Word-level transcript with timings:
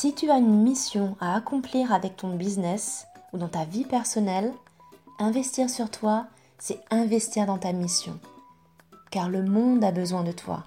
Si 0.00 0.14
tu 0.14 0.30
as 0.30 0.38
une 0.38 0.62
mission 0.62 1.16
à 1.18 1.34
accomplir 1.34 1.92
avec 1.92 2.14
ton 2.14 2.36
business 2.36 3.08
ou 3.32 3.38
dans 3.38 3.48
ta 3.48 3.64
vie 3.64 3.84
personnelle, 3.84 4.52
investir 5.18 5.68
sur 5.68 5.90
toi, 5.90 6.28
c'est 6.56 6.78
investir 6.92 7.46
dans 7.46 7.58
ta 7.58 7.72
mission. 7.72 8.20
Car 9.10 9.28
le 9.28 9.42
monde 9.42 9.82
a 9.82 9.90
besoin 9.90 10.22
de 10.22 10.30
toi. 10.30 10.66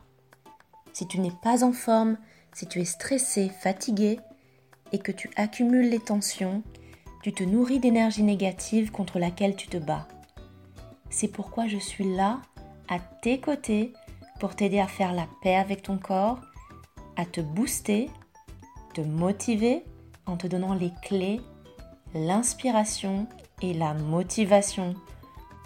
Si 0.91 1.07
tu 1.07 1.21
n'es 1.21 1.31
pas 1.41 1.63
en 1.63 1.71
forme, 1.71 2.17
si 2.51 2.67
tu 2.67 2.81
es 2.81 2.83
stressé, 2.83 3.47
fatigué 3.47 4.19
et 4.91 4.99
que 4.99 5.13
tu 5.13 5.29
accumules 5.37 5.89
les 5.89 5.99
tensions, 5.99 6.61
tu 7.23 7.31
te 7.31 7.45
nourris 7.45 7.79
d'énergie 7.79 8.23
négative 8.23 8.91
contre 8.91 9.17
laquelle 9.17 9.55
tu 9.55 9.69
te 9.69 9.77
bats. 9.77 10.09
C'est 11.09 11.29
pourquoi 11.29 11.67
je 11.67 11.77
suis 11.77 12.17
là, 12.17 12.41
à 12.89 12.99
tes 12.99 13.39
côtés, 13.39 13.93
pour 14.41 14.57
t'aider 14.57 14.81
à 14.81 14.87
faire 14.87 15.13
la 15.13 15.29
paix 15.41 15.55
avec 15.55 15.83
ton 15.83 15.97
corps, 15.97 16.41
à 17.15 17.23
te 17.23 17.39
booster, 17.39 18.09
te 18.93 19.01
motiver 19.01 19.83
en 20.25 20.37
te 20.37 20.47
donnant 20.47 20.73
les 20.73 20.91
clés, 21.01 21.41
l'inspiration 22.13 23.27
et 23.61 23.73
la 23.73 23.93
motivation 23.93 24.95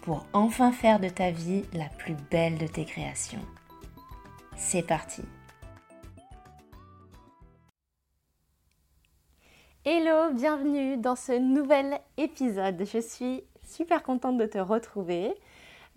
pour 0.04 0.26
enfin 0.34 0.72
faire 0.72 1.00
de 1.00 1.10
ta 1.10 1.32
vie 1.32 1.64
la 1.74 1.90
plus 1.98 2.16
belle 2.30 2.58
de 2.58 2.68
tes 2.68 2.86
créations. 2.86 3.42
C'est 4.56 4.84
parti 4.84 5.24
Hello, 9.84 10.34
bienvenue 10.34 10.98
dans 10.98 11.16
ce 11.16 11.32
nouvel 11.32 12.00
épisode. 12.18 12.84
Je 12.92 13.00
suis 13.00 13.44
super 13.64 14.02
contente 14.02 14.38
de 14.38 14.46
te 14.46 14.58
retrouver. 14.58 15.34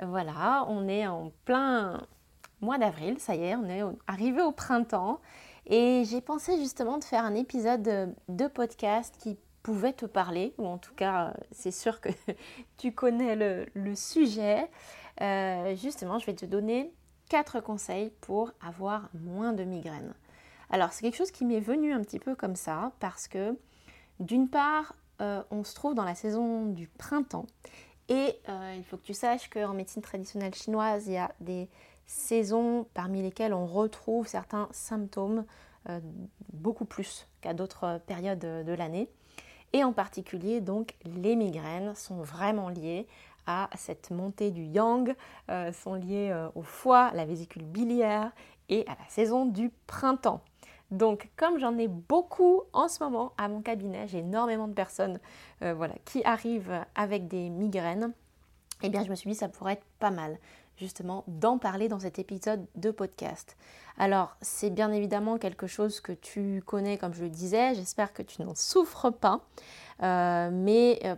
Voilà, 0.02 0.66
on 0.68 0.88
est 0.88 1.06
en 1.06 1.32
plein 1.44 2.06
mois 2.60 2.78
d'avril, 2.78 3.18
ça 3.18 3.34
y 3.34 3.44
est, 3.44 3.56
on 3.56 3.64
est 3.64 3.82
arrivé 4.06 4.42
au 4.42 4.52
printemps. 4.52 5.20
Et 5.68 6.04
j'ai 6.04 6.20
pensé 6.20 6.56
justement 6.56 6.98
de 6.98 7.04
faire 7.04 7.24
un 7.24 7.34
épisode 7.34 8.14
de 8.28 8.46
podcast 8.48 9.14
qui 9.18 9.36
pouvait 9.62 9.92
te 9.92 10.06
parler, 10.06 10.54
ou 10.56 10.66
en 10.66 10.78
tout 10.78 10.94
cas, 10.94 11.34
c'est 11.52 11.70
sûr 11.70 12.00
que 12.00 12.08
tu 12.78 12.92
connais 12.92 13.36
le, 13.36 13.94
sujet. 13.94 14.70
Euh, 15.20 15.76
justement, 15.76 16.18
je 16.18 16.26
vais 16.26 16.34
te 16.34 16.46
donner 16.46 16.92
quatre 17.28 17.60
conseils 17.60 18.10
pour 18.22 18.52
avoir 18.66 19.10
moins 19.12 19.52
de 19.52 19.64
migraines. 19.64 20.14
Alors, 20.70 20.92
c'est 20.92 21.02
quelque 21.02 21.16
chose 21.16 21.30
qui 21.30 21.44
m'est 21.44 21.60
venu 21.60 21.92
un 21.92 22.02
petit 22.02 22.18
peu 22.18 22.34
comme 22.34 22.56
ça, 22.56 22.92
parce 22.98 23.28
que 23.28 23.58
d'une 24.20 24.48
part, 24.48 24.94
euh, 25.20 25.42
on 25.50 25.64
se 25.64 25.74
trouve 25.74 25.94
dans 25.94 26.04
la 26.04 26.14
saison 26.14 26.66
du 26.66 26.86
printemps 26.86 27.46
et 28.08 28.38
euh, 28.48 28.74
il 28.76 28.84
faut 28.84 28.96
que 28.96 29.04
tu 29.04 29.14
saches 29.14 29.50
qu'en 29.50 29.74
médecine 29.74 30.00
traditionnelle 30.00 30.54
chinoise, 30.54 31.06
il 31.06 31.14
y 31.14 31.18
a 31.18 31.30
des 31.40 31.68
saisons 32.08 32.88
parmi 32.92 33.22
lesquelles 33.22 33.54
on 33.54 33.66
retrouve 33.66 34.26
certains 34.26 34.68
symptômes 34.72 35.44
euh, 35.88 36.00
beaucoup 36.52 36.84
plus 36.84 37.28
qu'à 37.40 37.54
d'autres 37.54 38.00
périodes 38.08 38.40
de 38.40 38.72
l'année. 38.72 39.08
Et 39.72 39.84
en 39.84 39.92
particulier, 39.92 40.60
donc, 40.60 40.96
les 41.04 41.36
migraines 41.36 41.94
sont 41.94 42.22
vraiment 42.22 42.68
liées 42.68 43.06
à 43.46 43.70
cette 43.76 44.10
montée 44.10 44.50
du 44.50 44.64
yang, 44.64 45.14
sont 45.72 45.94
liées 45.94 46.48
au 46.54 46.62
foie, 46.62 47.06
à 47.06 47.14
la 47.14 47.24
vésicule 47.24 47.64
biliaire 47.64 48.32
et 48.68 48.86
à 48.86 48.92
la 48.92 49.08
saison 49.08 49.46
du 49.46 49.70
printemps. 49.86 50.42
Donc, 50.90 51.28
comme 51.36 51.58
j'en 51.58 51.76
ai 51.76 51.86
beaucoup 51.86 52.62
en 52.72 52.88
ce 52.88 53.02
moment 53.02 53.32
à 53.36 53.48
mon 53.48 53.60
cabinet, 53.60 54.08
j'ai 54.08 54.18
énormément 54.18 54.68
de 54.68 54.72
personnes 54.72 55.20
euh, 55.62 55.74
voilà, 55.74 55.94
qui 56.04 56.24
arrivent 56.24 56.84
avec 56.94 57.28
des 57.28 57.50
migraines, 57.50 58.12
eh 58.82 58.88
bien, 58.88 59.04
je 59.04 59.10
me 59.10 59.14
suis 59.14 59.28
dit 59.28 59.36
ça 59.36 59.48
pourrait 59.48 59.74
être 59.74 59.86
pas 59.98 60.10
mal 60.10 60.38
justement 60.78 61.24
d'en 61.26 61.58
parler 61.58 61.88
dans 61.88 62.00
cet 62.00 62.18
épisode 62.18 62.66
de 62.76 62.90
podcast. 62.90 63.56
Alors, 63.98 64.36
c'est 64.40 64.70
bien 64.70 64.92
évidemment 64.92 65.38
quelque 65.38 65.66
chose 65.66 66.00
que 66.00 66.12
tu 66.12 66.62
connais, 66.64 66.98
comme 66.98 67.12
je 67.14 67.22
le 67.22 67.30
disais, 67.30 67.74
j'espère 67.74 68.12
que 68.12 68.22
tu 68.22 68.42
n'en 68.42 68.54
souffres 68.54 69.10
pas, 69.10 69.40
euh, 70.02 70.50
mais 70.52 71.00
euh, 71.04 71.16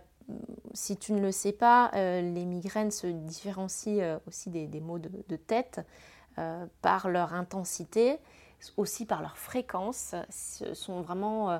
si 0.73 0.97
tu 0.97 1.13
ne 1.13 1.21
le 1.21 1.31
sais 1.31 1.51
pas, 1.51 1.91
les 1.93 2.45
migraines 2.45 2.91
se 2.91 3.07
différencient 3.07 4.19
aussi 4.27 4.49
des, 4.49 4.79
maux 4.79 4.97
de 4.99 5.35
tête 5.35 5.81
par 6.81 7.09
leur 7.09 7.33
intensité 7.33 8.19
aussi 8.77 9.05
par 9.05 9.21
leur 9.21 9.37
fréquence, 9.37 10.13
euh, 10.13 11.59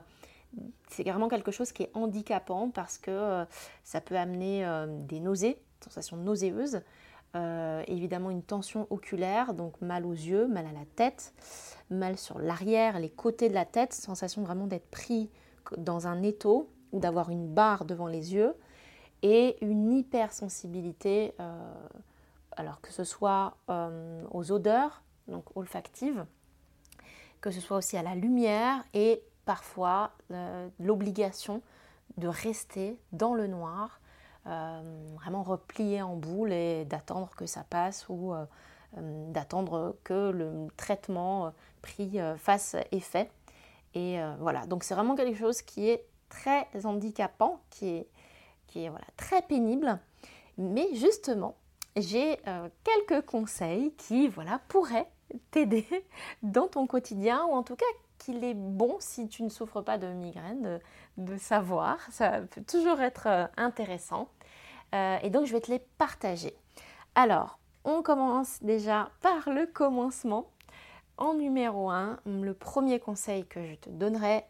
c'est 0.90 1.04
vraiment 1.04 1.30
quelque 1.30 1.52
chose 1.52 1.72
qui 1.72 1.84
est 1.84 1.92
handicapant 1.94 2.70
parce 2.70 2.98
que 2.98 3.12
euh, 3.12 3.46
ça 3.84 4.02
peut 4.02 4.18
amener 4.18 4.66
euh, 4.66 4.86
des 4.88 5.20
nausées, 5.20 5.62
sensations 5.84 6.18
nauséeuses, 6.18 6.82
évidemment 7.88 8.30
une 8.30 8.44
tension 8.44 8.88
oculaire, 8.90 9.54
donc 9.54 9.80
mal 9.82 10.06
aux 10.06 10.14
yeux, 10.14 10.48
mal 10.48 10.66
à 10.66 10.72
la 10.72 10.86
tête, 10.96 11.34
mal 11.90 12.18
sur 12.18 12.40
l'arrière, 12.40 13.00
les 13.00 13.10
côtés 13.10 13.48
de 13.48 13.54
la 13.54 13.66
tête, 13.66 13.94
sensation 13.94 14.44
vraiment 14.44 14.68
d'être 14.68 14.90
pris 14.90 15.30
dans 15.78 16.08
un 16.08 16.22
étau 16.24 16.70
ou 16.92 17.00
d'avoir 17.00 17.30
une 17.30 17.48
barre 17.48 17.86
devant 17.86 18.08
les 18.08 18.34
yeux, 18.34 18.54
et 19.24 19.58
une 19.64 19.94
hypersensibilité, 19.94 21.34
alors 22.52 22.82
que 22.82 22.92
ce 22.92 23.04
soit 23.04 23.56
aux 24.32 24.52
odeurs, 24.52 25.02
donc 25.28 25.46
olfactives, 25.56 26.26
que 27.40 27.52
ce 27.52 27.60
soit 27.60 27.78
aussi 27.78 27.98
à 27.98 28.04
la 28.04 28.16
lumière 28.16 28.84
et 28.94 29.24
parfois 29.46 30.12
euh, 30.32 30.70
l'obligation 30.80 31.62
de 32.18 32.28
rester 32.28 33.00
dans 33.12 33.34
le 33.34 33.48
noir, 33.48 34.00
euh, 34.00 34.01
vraiment 34.46 35.44
replié 35.44 36.02
en 36.02 36.16
boule 36.16 36.52
et 36.52 36.86
d'attendre 36.86 37.30
que 37.36 37.46
ça 37.46 37.64
passe 37.64 38.08
ou 38.10 38.34
euh, 38.34 38.46
d'attendre 39.32 39.98
que 40.04 40.32
le 40.32 40.68
traitement 40.78 41.54
pris 41.82 42.20
fasse 42.38 42.76
effet. 42.92 43.30
Et 43.94 44.20
voilà, 44.40 44.66
donc 44.66 44.84
c'est 44.84 44.96
vraiment 44.96 45.16
quelque 45.16 45.38
chose 45.38 45.62
qui 45.62 45.90
est 45.90 46.06
très 46.30 46.68
handicapant, 46.86 47.62
qui 47.70 47.90
est, 47.90 48.08
qui 48.68 48.84
est 48.84 48.90
voilà, 48.90 49.06
très 49.18 49.42
pénible. 49.42 50.00
Mais 50.58 50.88
justement, 50.94 51.56
j'ai 51.96 52.40
quelques 52.84 53.26
conseils 53.26 53.94
qui 53.94 54.28
voilà, 54.28 54.60
pourraient 54.68 55.10
t'aider 55.52 55.88
dans 56.44 56.68
ton 56.68 56.88
quotidien 56.88 57.46
ou 57.46 57.52
en 57.52 57.64
tout 57.64 57.76
cas 57.76 57.86
qu'il 58.22 58.44
est 58.44 58.54
bon 58.54 58.98
si 59.00 59.28
tu 59.28 59.44
ne 59.44 59.50
souffres 59.50 59.82
pas 59.82 59.98
de 59.98 60.08
migraine 60.08 60.80
de, 61.18 61.38
savoir. 61.38 61.98
Ça 62.12 62.42
peut 62.42 62.64
toujours 62.64 63.02
être 63.02 63.28
euh, 63.28 63.46
intéressant. 63.58 64.28
Euh, 64.94 65.18
et 65.24 65.30
donc 65.30 65.46
je 65.46 65.54
vais 65.54 65.62
te 65.62 65.72
les 65.72 65.80
partager. 65.98 66.56
Alors, 67.16 67.60
on 67.84 68.02
commence 68.02 68.62
déjà 68.62 69.10
par 69.22 69.50
le 69.50 69.66
commencement. 69.66 70.52
En 71.18 71.34
numéro 71.34 71.90
1, 71.90 72.20
le 72.26 72.54
premier 72.54 73.00
conseil 73.00 73.46
que 73.46 73.64
je 73.66 73.76
te 73.76 73.90
donnerai, 73.90 74.46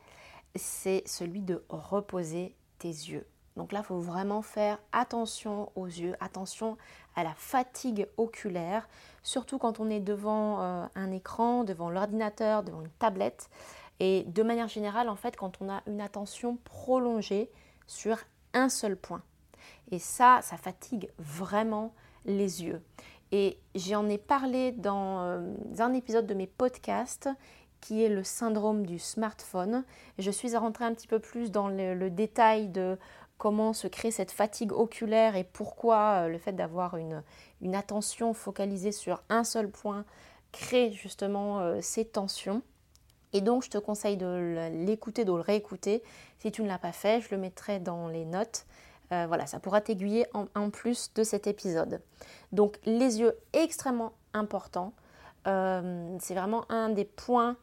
c'est 0.55 1.03
celui 1.05 1.41
de 1.41 1.63
reposer 1.69 2.55
tes 2.77 2.87
yeux. 2.87 3.27
Donc 3.57 3.71
là, 3.71 3.79
il 3.79 3.85
faut 3.85 3.99
vraiment 3.99 4.41
faire 4.41 4.79
attention 4.91 5.71
aux 5.75 5.87
yeux, 5.87 6.15
attention 6.19 6.77
à 7.15 7.23
la 7.23 7.33
fatigue 7.35 8.07
oculaire, 8.17 8.87
surtout 9.23 9.57
quand 9.57 9.79
on 9.79 9.89
est 9.89 9.99
devant 9.99 10.61
euh, 10.61 10.85
un 10.95 11.11
écran, 11.11 11.63
devant 11.63 11.89
l'ordinateur, 11.89 12.63
devant 12.63 12.81
une 12.81 12.89
tablette. 12.99 13.49
Et 13.99 14.23
de 14.23 14.43
manière 14.43 14.67
générale, 14.67 15.09
en 15.09 15.15
fait, 15.15 15.35
quand 15.35 15.61
on 15.61 15.69
a 15.69 15.81
une 15.87 16.01
attention 16.01 16.57
prolongée 16.63 17.51
sur 17.85 18.17
un 18.53 18.69
seul 18.69 18.95
point. 18.95 19.21
Et 19.91 19.99
ça, 19.99 20.39
ça 20.41 20.57
fatigue 20.57 21.09
vraiment 21.19 21.93
les 22.25 22.63
yeux. 22.63 22.81
Et 23.31 23.57
j'en 23.75 24.09
ai 24.09 24.17
parlé 24.17 24.71
dans 24.71 25.21
euh, 25.21 25.53
un 25.79 25.93
épisode 25.93 26.25
de 26.25 26.33
mes 26.33 26.47
podcasts 26.47 27.29
qui 27.79 28.03
est 28.03 28.09
le 28.09 28.23
syndrome 28.23 28.85
du 28.85 28.99
smartphone. 28.99 29.83
Je 30.19 30.31
suis 30.31 30.55
à 30.55 30.59
rentrer 30.59 30.85
un 30.85 30.93
petit 30.93 31.07
peu 31.07 31.19
plus 31.19 31.51
dans 31.51 31.67
le 31.67 32.09
détail 32.09 32.67
de 32.69 32.97
comment 33.41 33.73
se 33.73 33.87
crée 33.87 34.11
cette 34.11 34.29
fatigue 34.29 34.71
oculaire 34.71 35.35
et 35.35 35.43
pourquoi 35.43 36.25
euh, 36.25 36.27
le 36.27 36.37
fait 36.37 36.51
d'avoir 36.51 36.95
une, 36.95 37.23
attention 37.73 38.35
focalisée 38.35 38.91
sur 38.91 39.23
un 39.29 39.43
seul 39.43 39.67
point 39.67 40.05
crée 40.51 40.91
justement 40.91 41.59
euh, 41.59 41.79
ces 41.81 42.05
tensions. 42.05 42.61
Et 43.33 43.41
donc, 43.41 43.63
je 43.63 43.71
te 43.71 43.79
conseille 43.79 44.15
de 44.15 44.69
l'écouter, 44.85 45.25
de 45.25 45.31
le 45.33 45.41
réécouter. 45.41 46.03
Si 46.37 46.51
tu 46.51 46.61
ne 46.61 46.67
l'as 46.67 46.77
pas 46.77 46.91
fait, 46.91 47.19
je 47.19 47.29
le 47.31 47.41
mettrai 47.41 47.79
dans 47.79 48.09
les 48.09 48.25
notes. 48.25 48.67
Euh, 49.11 49.25
voilà, 49.27 49.47
ça 49.47 49.59
pourra 49.59 49.81
t'aiguiller 49.81 50.27
en, 50.35 50.69
plus 50.69 51.11
de 51.15 51.23
cet 51.23 51.47
épisode. 51.47 51.99
Donc, 52.51 52.77
les 52.85 53.21
yeux 53.21 53.35
extrêmement 53.53 54.13
importants. 54.35 54.93
c'est 55.45 56.35
vraiment 56.35 56.65
un 56.69 56.89
des 56.89 57.05
points 57.05 57.57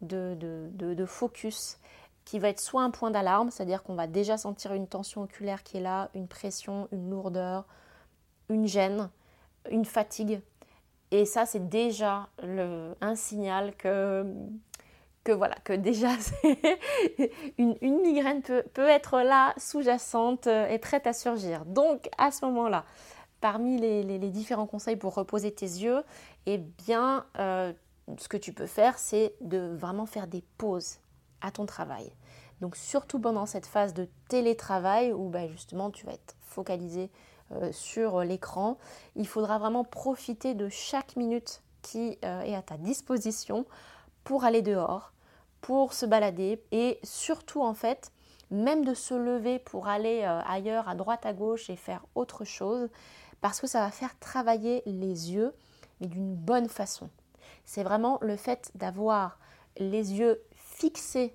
de, 0.00 0.36
de 0.38 1.06
focus 1.06 1.78
qui 2.24 2.38
va 2.38 2.48
être 2.48 2.60
soit 2.60 2.82
un 2.82 2.90
point 2.90 3.10
d'alarme, 3.10 3.50
c'est-à-dire 3.50 3.82
qu'on 3.82 3.94
va 3.94 4.06
déjà 4.06 4.36
sentir 4.36 4.72
une 4.72 4.86
tension 4.86 5.22
oculaire 5.22 5.62
qui 5.62 5.76
est 5.76 5.80
là, 5.80 6.10
une 6.14 6.26
pression, 6.26 6.88
une 6.90 7.10
lourdeur, 7.10 7.66
une 8.48 8.66
gêne, 8.66 9.10
une 9.70 9.84
fatigue. 9.84 10.40
Et 11.10 11.26
ça, 11.26 11.46
c'est 11.46 11.68
déjà 11.68 12.28
un 13.00 13.14
signal 13.14 13.76
que, 13.76 14.24
que 15.22 15.32
voilà, 15.32 15.54
que 15.64 15.72
déjà 15.72 16.10
une, 17.58 17.76
migraine 17.82 18.42
peut, 18.42 18.88
être 18.88 19.20
là, 19.20 19.54
sous-jacente 19.58 20.46
et 20.46 20.78
prête 20.78 21.06
à 21.06 21.12
surgir. 21.12 21.64
Donc, 21.66 22.08
à 22.18 22.30
ce 22.30 22.44
moment-là, 22.46 22.84
parmi 23.40 23.78
les, 23.78 24.02
les, 24.02 24.30
différents 24.30 24.66
conseils 24.66 24.96
pour 24.96 25.14
reposer 25.14 25.52
tes 25.52 25.66
yeux, 25.66 26.02
eh 26.46 26.58
bien, 26.58 27.26
euh, 27.38 27.72
ce 28.16 28.28
que 28.28 28.38
tu 28.38 28.54
peux 28.54 28.66
faire, 28.66 28.98
c'est 28.98 29.34
de 29.42 29.74
vraiment 29.76 30.06
faire 30.06 30.26
des 30.26 30.42
pauses 30.56 30.98
ton 31.50 31.66
travail. 31.66 32.12
Donc 32.60 32.76
surtout 32.76 33.18
pendant 33.18 33.46
cette 33.46 33.66
phase 33.66 33.94
de 33.94 34.08
télétravail 34.28 35.12
où 35.12 35.28
bah, 35.28 35.46
justement 35.48 35.90
tu 35.90 36.06
vas 36.06 36.12
être 36.12 36.36
focalisé 36.40 37.10
euh, 37.52 37.72
sur 37.72 38.20
l'écran, 38.20 38.78
il 39.16 39.26
faudra 39.26 39.58
vraiment 39.58 39.84
profiter 39.84 40.54
de 40.54 40.68
chaque 40.68 41.16
minute 41.16 41.62
qui 41.82 42.18
euh, 42.24 42.40
est 42.42 42.54
à 42.54 42.62
ta 42.62 42.76
disposition 42.76 43.66
pour 44.22 44.44
aller 44.44 44.62
dehors, 44.62 45.12
pour 45.60 45.92
se 45.92 46.06
balader 46.06 46.62
et 46.72 46.98
surtout 47.02 47.62
en 47.62 47.74
fait 47.74 48.10
même 48.50 48.84
de 48.84 48.94
se 48.94 49.14
lever 49.14 49.58
pour 49.58 49.88
aller 49.88 50.22
euh, 50.22 50.40
ailleurs, 50.46 50.88
à 50.88 50.94
droite, 50.94 51.26
à 51.26 51.32
gauche 51.32 51.70
et 51.70 51.76
faire 51.76 52.04
autre 52.14 52.44
chose, 52.44 52.88
parce 53.40 53.60
que 53.60 53.66
ça 53.66 53.80
va 53.80 53.90
faire 53.90 54.18
travailler 54.18 54.82
les 54.86 55.32
yeux, 55.32 55.52
mais 56.00 56.06
d'une 56.06 56.34
bonne 56.34 56.68
façon. 56.68 57.10
C'est 57.64 57.82
vraiment 57.82 58.18
le 58.20 58.36
fait 58.36 58.70
d'avoir 58.74 59.38
les 59.76 60.14
yeux 60.14 60.40
fixés 60.84 61.34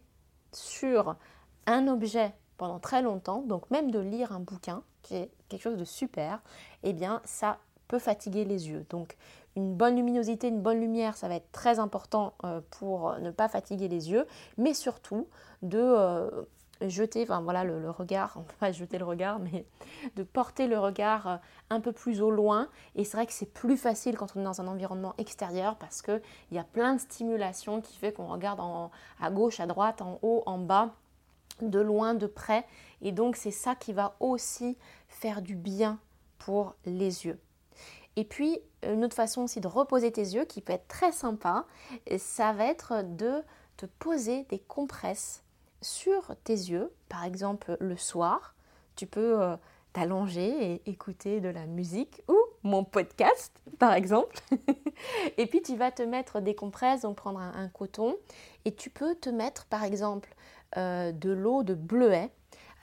sur 0.54 1.16
un 1.66 1.88
objet 1.88 2.36
pendant 2.58 2.78
très 2.78 3.02
longtemps, 3.02 3.42
donc 3.42 3.72
même 3.72 3.90
de 3.90 3.98
lire 3.98 4.32
un 4.32 4.40
bouquin, 4.40 4.84
qui 5.02 5.16
est 5.16 5.32
quelque 5.48 5.64
chose 5.64 5.78
de 5.78 5.86
super, 5.86 6.44
eh 6.84 6.94
bien 6.94 7.20
ça 7.26 7.58
peut 7.88 7.98
fatiguer 7.98 8.46
les 8.46 8.70
yeux. 8.70 8.86
Donc 8.92 9.18
une 9.56 9.74
bonne 9.74 9.96
luminosité, 9.96 10.50
une 10.50 10.62
bonne 10.62 10.80
lumière, 10.80 11.18
ça 11.18 11.28
va 11.28 11.34
être 11.34 11.52
très 11.52 11.80
important 11.80 12.34
euh, 12.44 12.62
pour 12.70 13.18
ne 13.18 13.32
pas 13.32 13.50
fatiguer 13.50 13.88
les 13.88 14.12
yeux, 14.12 14.28
mais 14.60 14.76
surtout 14.76 15.28
de 15.64 15.82
euh, 15.82 16.30
jeter, 16.82 17.24
enfin 17.24 17.42
voilà, 17.42 17.64
le, 17.64 17.90
regard, 17.90 18.38
pas 18.60 18.72
jeter 18.72 18.98
le 18.98 19.06
regard, 19.06 19.40
mais 19.40 19.66
de 20.16 20.24
porter 20.24 20.68
le 20.68 20.80
regard 20.80 21.28
euh, 21.28 21.38
un 21.70 21.82
peu 21.82 21.92
plus 21.92 22.22
au 22.22 22.32
loin. 22.32 22.70
Et 22.96 23.04
c'est 23.04 23.18
vrai 23.18 23.26
que 23.26 23.34
c'est 23.34 23.52
plus 23.52 23.78
facile 23.78 24.18
quand 24.18 24.36
on 24.36 24.42
est 24.42 24.44
dans 24.44 24.62
un 24.62 24.68
environnement 24.68 25.14
extérieur 25.18 25.76
parce 25.78 26.02
qu'il 26.02 26.22
y 26.52 26.58
a 26.58 26.64
plein 26.64 26.96
de 26.96 27.00
stimulation 27.00 27.82
qui 27.82 27.98
fait 27.98 28.14
qu'on 28.14 28.28
regarde 28.28 28.60
à 29.20 29.32
gauche, 29.32 29.60
à 29.60 29.68
droite, 29.68 30.02
en 30.02 30.20
haut, 30.22 30.44
en 30.46 30.58
bas, 30.58 30.94
de 31.62 31.80
loin, 31.80 32.14
de 32.14 32.28
près. 32.28 32.66
Et 33.02 33.12
donc 33.12 33.36
c'est 33.36 33.52
ça 33.52 33.76
qui 33.76 33.94
va 33.94 34.16
aussi 34.20 34.78
faire 35.08 35.42
du 35.42 35.56
bien 35.56 36.00
pour 36.38 36.76
les 36.86 37.26
yeux. 37.26 37.40
Et 38.16 38.24
puis, 38.24 38.60
une 38.84 39.06
autre 39.06 39.16
façon 39.16 39.44
aussi 39.44 39.62
de 39.62 39.68
reposer 39.68 40.12
tes 40.12 40.22
yeux 40.22 40.46
qui 40.46 40.62
peut 40.62 40.74
être 40.74 40.88
très 40.88 41.12
sympa, 41.12 41.66
ça 42.18 42.52
va 42.54 42.66
être 42.66 43.04
de 43.04 43.44
te 43.78 43.86
poser 43.86 44.44
des 44.50 44.60
compresses 44.60 45.44
sur 45.82 46.36
tes 46.44 46.54
yeux, 46.54 46.94
par 47.08 47.24
exemple 47.24 47.78
le 47.80 47.98
soir, 47.98 48.56
tu 48.96 49.06
peux 49.06 49.42
euh, 49.42 49.56
t'allonger 49.94 50.74
et 50.74 50.90
écouter 50.90 51.40
de 51.40 51.50
la 51.50 51.66
musique 51.66 52.22
ou 52.28 52.38
mon 52.64 52.84
podcast, 52.84 53.54
par 53.80 53.94
exemple. 53.94 54.36
et 55.38 55.46
puis 55.46 55.62
tu 55.62 55.78
vas 55.78 55.92
te 55.92 56.04
mettre 56.04 56.42
des 56.42 56.56
compresses, 56.56 57.02
donc 57.02 57.16
prendre 57.16 57.40
un, 57.40 57.70
coton, 57.70 58.18
et 58.66 58.76
tu 58.76 58.90
peux 58.90 59.16
te 59.16 59.30
mettre 59.30 59.66
par 59.66 59.84
exemple 59.84 60.36
euh, 60.78 61.12
de 61.12 61.32
l'eau 61.32 61.64
de 61.64 61.76
bleuet. 61.76 62.30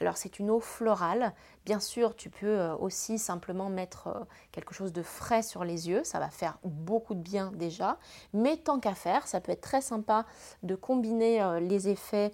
Alors 0.00 0.16
c'est 0.16 0.38
une 0.38 0.50
eau 0.50 0.60
florale. 0.60 1.34
Bien 1.64 1.81
sûr, 1.81 2.16
tu 2.16 2.31
peux 2.31 2.46
euh, 2.46 2.76
aussi 2.76 3.19
simplement 3.19 3.69
mettre 3.69 4.26
quelque 4.52 4.75
chose 4.75 4.92
de 4.92 5.02
frais 5.02 5.42
sur 5.42 5.64
les 5.64 5.88
yeux. 5.88 6.02
Ça 6.04 6.19
va 6.19 6.31
faire 6.31 6.58
beaucoup 6.64 7.14
de 7.14 7.20
bien 7.20 7.52
déjà. 7.54 7.99
Mais 8.32 8.56
tant 8.56 8.81
qu'à 8.81 8.94
faire, 8.94 9.26
ça 9.26 9.40
peut 9.40 9.52
être 9.52 9.62
très 9.62 9.81
sympa 9.81 10.25
de 10.62 10.75
combiner 10.75 11.60
les 11.60 11.88
effets 11.88 12.32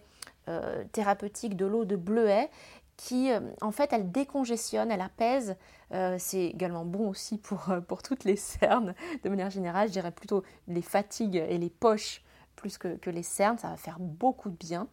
euh, 0.48 0.82
thérapeutique 0.90 1.56
de 1.56 1.66
l'eau 1.66 1.84
de 1.84 1.94
bleuet 1.94 2.50
qui, 2.96 3.30
euh, 3.30 3.40
en 3.60 3.70
fait, 3.70 3.92
elle 3.92 4.10
décongestionne, 4.10 4.90
elle 4.90 5.00
apaise. 5.00 5.56
Euh, 5.92 6.16
c'est 6.18 6.46
également 6.46 6.84
bon 6.84 7.08
aussi 7.08 7.38
pour, 7.38 7.64
pour 7.88 8.02
toutes 8.02 8.24
les 8.24 8.36
cernes. 8.36 8.94
De 9.22 9.28
manière 9.28 9.50
générale, 9.50 9.88
je 9.88 9.92
dirais 9.92 10.10
plutôt 10.10 10.42
les 10.66 10.82
fatigues 10.82 11.36
et 11.36 11.58
les 11.58 11.70
poches 11.70 12.22
plus 12.56 12.76
que, 12.76 12.96
que 12.96 13.10
les 13.10 13.22
cernes. 13.22 13.58
Ça 13.58 13.68
va 13.68 13.76
faire 13.76 13.98
beaucoup 14.00 14.50
de 14.50 14.56
bien. 14.56 14.88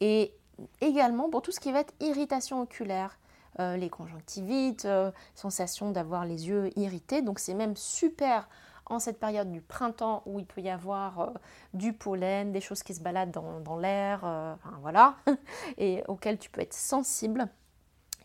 Et 0.00 0.32
également 0.80 1.28
pour 1.28 1.42
tout 1.42 1.52
ce 1.52 1.60
qui 1.60 1.70
va 1.70 1.80
être 1.80 1.94
irritation 2.00 2.62
oculaire. 2.62 3.18
les 3.58 3.90
conjonctivites, 3.90 4.86
sensation 5.34 5.90
d'avoir 5.90 6.24
les 6.24 6.48
yeux 6.48 6.70
irrités. 6.76 7.22
Donc 7.22 7.40
c'est 7.40 7.54
même 7.54 7.76
super 7.76 8.48
en 8.88 8.98
cette 8.98 9.18
période 9.18 9.50
du 9.50 9.60
printemps 9.60 10.22
où 10.26 10.38
il 10.38 10.46
peut 10.46 10.60
y 10.60 10.70
avoir 10.70 11.20
euh, 11.20 11.30
du 11.74 11.92
pollen, 11.92 12.52
des 12.52 12.60
choses 12.60 12.82
qui 12.82 12.94
se 12.94 13.00
baladent 13.00 13.30
dans, 13.30 13.76
l'air, 13.76 14.20
euh, 14.24 14.54
voilà, 14.80 15.16
et 15.78 16.02
auxquelles 16.08 16.38
tu 16.38 16.50
peux 16.50 16.60
être 16.60 16.74
sensible. 16.74 17.48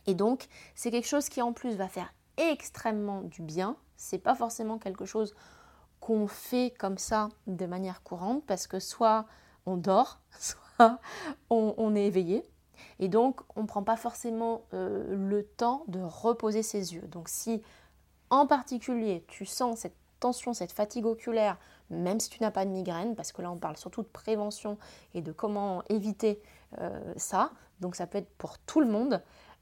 Et 0.05 0.15
donc, 0.15 0.47
c'est 0.75 0.91
quelque 0.91 1.07
chose 1.07 1.29
qui 1.29 1.41
en 1.41 1.53
plus 1.53 1.75
va 1.75 1.87
faire 1.87 2.13
extrêmement 2.37 3.21
du 3.21 3.41
bien. 3.41 3.77
C'est 3.95 4.17
pas 4.17 4.35
forcément 4.35 4.77
quelque 4.77 5.05
chose 5.05 5.33
qu'on 5.99 6.27
fait 6.27 6.73
comme 6.77 6.97
ça 6.97 7.29
de 7.47 7.65
manière 7.65 8.03
courante 8.03 8.43
parce 8.45 8.67
que 8.67 8.79
soit 8.79 9.25
on 9.65 9.77
dort, 9.77 10.19
soit 10.39 10.99
on, 11.49 11.95
est 11.95 12.05
éveillé. 12.05 12.43
Et 12.99 13.07
donc, 13.07 13.41
on 13.55 13.61
ne 13.61 13.67
prend 13.67 13.83
pas 13.83 13.95
forcément 13.95 14.65
euh, 14.73 15.15
le 15.15 15.45
temps 15.45 15.83
de 15.87 16.01
reposer 16.01 16.63
ses 16.63 16.93
yeux. 16.93 17.07
Donc, 17.07 17.29
si 17.29 17.61
en 18.29 18.47
particulier 18.47 19.23
tu 19.27 19.45
sens 19.45 19.79
cette 19.79 19.95
cette 20.31 20.71
fatigue 20.71 21.05
oculaire, 21.05 21.57
même 21.89 22.19
si 22.19 22.29
tu 22.29 22.41
n'as 22.41 22.51
pas 22.51 22.65
de 22.65 22.69
migraine, 22.69 23.15
parce 23.15 23.31
que 23.31 23.41
là 23.41 23.51
on 23.51 23.57
parle 23.57 23.77
surtout 23.77 24.01
de 24.01 24.07
prévention 24.07 24.77
et 25.13 25.21
de 25.21 25.31
comment 25.31 25.83
éviter 25.89 26.41
euh, 26.79 27.13
ça, 27.17 27.51
donc 27.81 27.95
ça 27.95 28.07
peut 28.07 28.19
être 28.19 28.29
pour 28.37 28.57
tout 28.59 28.79
le 28.79 28.87
monde, 28.87 29.21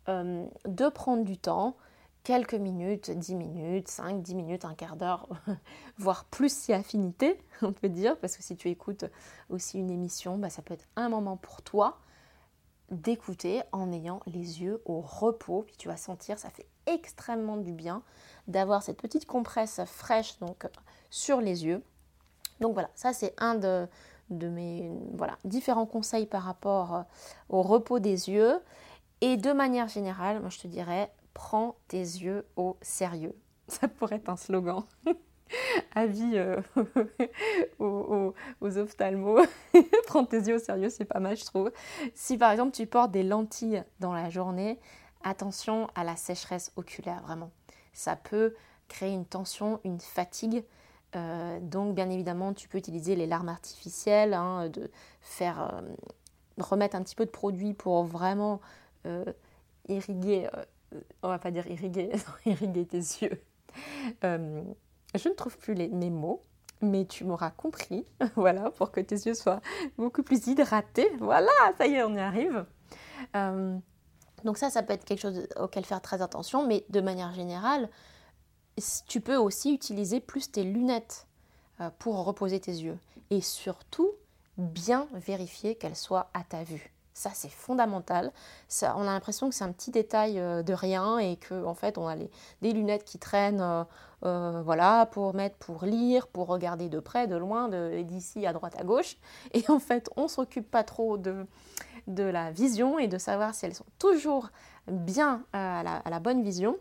euh, 0.09 0.45
de 0.65 0.89
prendre 0.89 1.23
du 1.23 1.37
temps, 1.37 1.75
quelques 2.23 2.53
minutes, 2.53 3.09
10 3.09 3.35
minutes, 3.35 3.87
5, 3.87 4.21
10 4.21 4.35
minutes, 4.35 4.65
un 4.65 4.75
quart 4.75 4.95
d'heure, 4.95 5.27
voire 5.97 6.25
plus 6.25 6.55
si 6.55 6.73
affinité, 6.73 7.39
on 7.61 7.73
peut 7.73 7.89
dire, 7.89 8.17
parce 8.17 8.37
que 8.37 8.43
si 8.43 8.55
tu 8.55 8.69
écoutes 8.69 9.05
aussi 9.49 9.79
une 9.79 9.89
émission, 9.89 10.37
bah, 10.37 10.49
ça 10.49 10.61
peut 10.61 10.75
être 10.75 10.87
un 10.95 11.09
moment 11.09 11.37
pour 11.37 11.61
toi 11.61 11.97
d'écouter 12.91 13.61
en 13.71 13.91
ayant 13.91 14.19
les 14.27 14.61
yeux 14.61 14.81
au 14.85 15.01
repos, 15.01 15.63
puis 15.65 15.75
tu 15.77 15.87
vas 15.87 15.97
sentir, 15.97 16.37
ça 16.37 16.49
fait 16.49 16.67
extrêmement 16.85 17.57
du 17.57 17.71
bien 17.71 18.03
d'avoir 18.47 18.83
cette 18.83 19.01
petite 19.01 19.25
compresse 19.25 19.81
fraîche 19.85 20.37
donc 20.39 20.67
sur 21.09 21.41
les 21.41 21.65
yeux. 21.65 21.81
Donc 22.59 22.73
voilà, 22.73 22.89
ça 22.93 23.13
c'est 23.13 23.33
un 23.37 23.55
de, 23.55 23.87
mes 24.29 24.91
différents 25.45 25.85
conseils 25.85 26.25
par 26.25 26.43
rapport 26.43 26.95
euh, 26.95 27.01
au 27.49 27.61
repos 27.61 27.99
des 27.99 28.29
yeux. 28.29 28.59
Et 29.21 29.37
de 29.37 29.51
manière 29.51 29.87
générale, 29.87 30.39
moi 30.41 30.49
je 30.49 30.59
te 30.59 30.67
dirais, 30.67 31.11
prends 31.33 31.75
tes 31.87 31.97
yeux 31.97 32.45
au 32.55 32.77
sérieux. 32.81 33.35
Ça 33.67 33.87
pourrait 33.87 34.17
être 34.17 34.29
un 34.29 34.37
slogan. 34.37 34.83
Avis 35.95 36.37
euh, 36.37 36.61
aux, 37.79 38.33
aux, 38.61 38.77
ophtalmos. 38.77 39.45
Prends 40.11 40.25
tes 40.25 40.39
yeux 40.39 40.55
au 40.55 40.59
sérieux, 40.59 40.89
c'est 40.89 41.05
pas 41.05 41.21
mal, 41.21 41.37
je 41.37 41.45
trouve. 41.45 41.71
Si 42.13 42.37
par 42.37 42.51
exemple 42.51 42.71
tu 42.71 42.85
portes 42.85 43.11
des 43.11 43.23
lentilles 43.23 43.83
dans 44.01 44.13
la 44.13 44.29
journée, 44.29 44.77
attention 45.23 45.87
à 45.95 46.03
la 46.03 46.17
sécheresse 46.17 46.73
oculaire, 46.75 47.21
vraiment. 47.23 47.49
Ça 47.93 48.17
peut 48.17 48.53
créer 48.89 49.13
une 49.13 49.25
tension, 49.25 49.79
une 49.85 50.01
fatigue. 50.01 50.65
Euh, 51.15 51.59
donc, 51.61 51.95
bien 51.95 52.09
évidemment, 52.09 52.53
tu 52.53 52.67
peux 52.67 52.77
utiliser 52.77 53.15
les 53.15 53.25
larmes 53.25 53.47
artificielles, 53.47 54.33
hein, 54.33 54.67
de 54.67 54.91
faire 55.21 55.73
euh, 55.75 55.81
remettre 56.57 56.97
un 56.97 57.03
petit 57.03 57.15
peu 57.15 57.25
de 57.25 57.31
produit 57.31 57.73
pour 57.73 58.03
vraiment 58.03 58.59
euh, 59.05 59.23
irriguer, 59.87 60.49
on 61.23 61.29
va 61.29 61.39
pas 61.39 61.51
dire 61.51 61.67
irriguer, 61.67 62.11
irriguer 62.45 62.85
tes 62.85 62.97
yeux. 62.97 63.41
je 64.23 65.29
ne 65.29 65.33
trouve 65.35 65.57
plus 65.57 65.73
les, 65.73 65.87
mes 65.87 66.09
mots, 66.09 66.41
mais 66.81 67.05
tu 67.05 67.23
m'auras 67.23 67.51
compris, 67.51 68.05
voilà, 68.35 68.71
pour 68.71 68.91
que 68.91 69.01
tes 69.01 69.15
yeux 69.15 69.33
soient 69.33 69.61
beaucoup 69.97 70.23
plus 70.23 70.47
hydratés. 70.47 71.09
Voilà, 71.19 71.51
ça 71.77 71.87
y 71.87 71.95
est, 71.95 72.03
on 72.03 72.13
y 72.13 72.19
arrive. 72.19 72.65
Donc 74.43 74.57
ça, 74.57 74.69
ça 74.69 74.83
peut 74.83 74.93
être 74.93 75.05
quelque 75.05 75.21
chose 75.21 75.47
auquel 75.59 75.85
faire 75.85 76.01
très 76.01 76.21
attention, 76.21 76.65
mais 76.65 76.85
de 76.89 77.01
manière 77.01 77.33
générale, 77.33 77.89
tu 79.07 79.21
peux 79.21 79.35
aussi 79.35 79.73
utiliser 79.73 80.19
plus 80.19 80.51
tes 80.51 80.63
lunettes 80.63 81.27
euh, 81.79 81.89
pour 81.99 82.23
reposer 82.25 82.59
tes 82.59 82.71
yeux. 82.71 82.97
Et 83.29 83.41
surtout, 83.41 84.11
bien 84.57 85.07
vérifier 85.13 85.75
qu'elles 85.75 85.95
soient 85.95 86.29
à 86.33 86.43
ta 86.43 86.63
vue. 86.63 86.93
Ça, 87.13 87.31
c'est 87.33 87.49
fondamental. 87.49 88.31
On 88.81 89.01
a 89.01 89.05
l'impression 89.05 89.49
que 89.49 89.55
c'est 89.55 89.63
un 89.63 89.71
petit 89.71 89.91
détail 89.91 90.39
euh, 90.39 90.63
de 90.63 90.73
rien 90.73 91.17
et 91.17 91.37
qu'en 91.37 91.65
en 91.65 91.73
fait, 91.73 91.97
on 91.97 92.07
a 92.07 92.15
des 92.15 92.71
lunettes 92.71 93.03
qui 93.03 93.19
traînent 93.19 93.85
euh, 94.23 94.61
voilà, 94.63 95.07
pour 95.07 95.33
mettre, 95.33 95.57
pour 95.57 95.83
lire, 95.83 96.27
pour 96.27 96.47
regarder 96.47 96.89
de 96.89 96.99
près, 96.99 97.27
de 97.27 97.35
loin, 97.35 97.69
d'ici 98.03 98.45
à 98.45 98.53
droite, 98.53 98.75
à 98.79 98.83
gauche. 98.83 99.17
Et 99.53 99.63
en 99.69 99.79
fait, 99.79 100.09
on 100.15 100.23
ne 100.23 100.27
s'occupe 100.27 100.69
pas 100.69 100.83
trop 100.83 101.17
de, 101.17 101.45
de 102.07 102.23
la 102.23 102.51
vision 102.51 102.99
et 102.99 103.07
de 103.07 103.17
savoir 103.17 103.55
si 103.55 103.65
elles 103.65 103.75
sont 103.75 103.85
toujours 103.99 104.49
bien 104.87 105.45
euh, 105.55 105.83
à 105.83 106.09
la, 106.09 106.19
bonne 106.19 106.43
vision, 106.43 106.77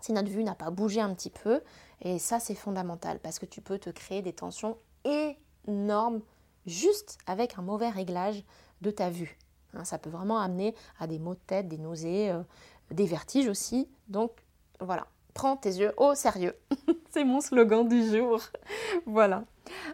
si 0.00 0.12
notre 0.12 0.28
vue 0.28 0.44
n'a 0.44 0.54
pas 0.54 0.70
bougé 0.70 1.00
un 1.00 1.14
petit 1.14 1.30
peu. 1.30 1.60
Et 2.02 2.18
ça, 2.18 2.40
c'est 2.40 2.54
fondamental 2.54 3.18
parce 3.18 3.38
que 3.38 3.46
tu 3.46 3.60
peux 3.60 3.78
te 3.78 3.90
créer 3.90 4.22
des 4.22 4.32
tensions 4.32 4.76
énormes 5.04 6.20
juste 6.66 7.18
avec 7.26 7.58
un 7.58 7.62
mauvais 7.62 7.90
réglage 7.90 8.42
de 8.80 8.90
ta 8.90 9.10
vue. 9.10 9.38
Hein, 9.74 9.84
ça 9.84 9.98
peut 9.98 10.10
vraiment 10.10 10.38
amener 10.38 10.74
à 10.98 11.06
des 11.06 11.18
maux 11.18 11.34
de 11.34 11.40
tête, 11.46 11.68
des 11.68 11.78
nausées, 11.78 12.30
euh, 12.30 12.42
des 12.90 13.06
vertiges 13.06 13.48
aussi. 13.48 13.88
Donc 14.08 14.32
voilà, 14.80 15.06
prends 15.34 15.56
tes 15.56 15.70
yeux 15.70 15.92
au 15.96 16.14
sérieux. 16.14 16.54
c'est 17.10 17.24
mon 17.24 17.40
slogan 17.40 17.88
du 17.88 18.08
jour. 18.08 18.40
voilà. 19.06 19.44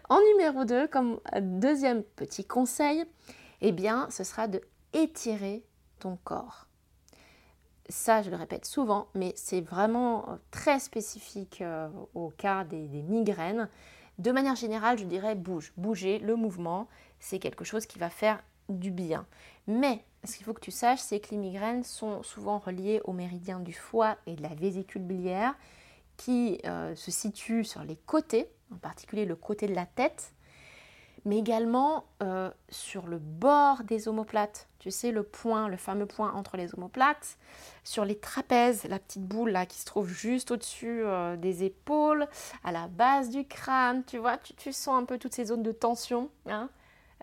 En 0.09 0.19
numéro 0.33 0.65
2, 0.65 0.87
comme 0.87 1.19
deuxième 1.41 2.03
petit 2.03 2.45
conseil, 2.45 3.05
eh 3.61 3.71
bien, 3.71 4.07
ce 4.09 4.23
sera 4.23 4.47
de 4.47 4.61
étirer 4.93 5.63
ton 5.99 6.17
corps. 6.23 6.67
Ça, 7.89 8.21
je 8.21 8.29
le 8.29 8.35
répète 8.35 8.65
souvent, 8.65 9.07
mais 9.15 9.33
c'est 9.35 9.61
vraiment 9.61 10.29
euh, 10.29 10.35
très 10.51 10.79
spécifique 10.79 11.61
euh, 11.61 11.87
au 12.13 12.29
cas 12.29 12.65
des, 12.65 12.87
migraines. 12.87 13.69
De 14.17 14.31
manière 14.31 14.55
générale, 14.55 14.97
je 14.97 15.05
dirais 15.05 15.35
bouge. 15.35 15.71
Bouger, 15.77 16.19
le 16.19 16.35
mouvement, 16.35 16.87
c'est 17.19 17.39
quelque 17.39 17.63
chose 17.63 17.85
qui 17.85 17.97
va 17.97 18.09
faire 18.09 18.43
du 18.69 18.91
bien. 18.91 19.25
Mais 19.67 20.03
ce 20.23 20.35
qu'il 20.35 20.45
faut 20.45 20.53
que 20.53 20.61
tu 20.61 20.71
saches, 20.71 20.99
c'est 20.99 21.19
que 21.19 21.31
les 21.31 21.37
migraines 21.37 21.83
sont 21.83 22.23
souvent 22.23 22.59
reliées 22.59 23.01
au 23.05 23.13
méridien 23.13 23.59
du 23.59 23.73
foie 23.73 24.17
et 24.25 24.35
de 24.35 24.41
la 24.41 24.53
vésicule 24.55 25.03
biliaire 25.03 25.55
qui 26.17 26.59
euh, 26.65 26.95
se 26.95 27.11
situent 27.11 27.63
sur 27.63 27.83
les 27.83 27.95
côtés, 27.95 28.49
en 28.73 28.77
particulier 28.77 29.25
le 29.25 29.35
côté 29.35 29.67
de 29.67 29.75
la 29.75 29.85
tête, 29.85 30.33
mais 31.25 31.37
également 31.37 32.05
euh, 32.23 32.49
sur 32.69 33.07
le 33.07 33.19
bord 33.19 33.83
des 33.83 34.07
omoplates. 34.07 34.67
Tu 34.79 34.91
sais, 34.91 35.11
le 35.11 35.23
point, 35.23 35.67
le 35.67 35.77
fameux 35.77 36.05
point 36.05 36.33
entre 36.33 36.57
les 36.57 36.73
omoplates, 36.73 37.37
sur 37.83 38.05
les 38.05 38.17
trapèzes, 38.17 38.85
la 38.85 38.97
petite 38.97 39.23
boule 39.23 39.49
là 39.49 39.65
qui 39.65 39.77
se 39.77 39.85
trouve 39.85 40.07
juste 40.07 40.51
au-dessus 40.51 41.01
euh, 41.03 41.35
des 41.35 41.63
épaules, 41.63 42.27
à 42.63 42.71
la 42.71 42.87
base 42.87 43.29
du 43.29 43.45
crâne. 43.45 44.03
Tu 44.05 44.17
vois, 44.17 44.37
tu, 44.37 44.71
sens 44.71 44.99
un 44.99 45.05
peu 45.05 45.17
toutes 45.17 45.33
ces 45.33 45.45
zones 45.45 45.63
de 45.63 45.71
tension. 45.71 46.29
Hein 46.47 46.69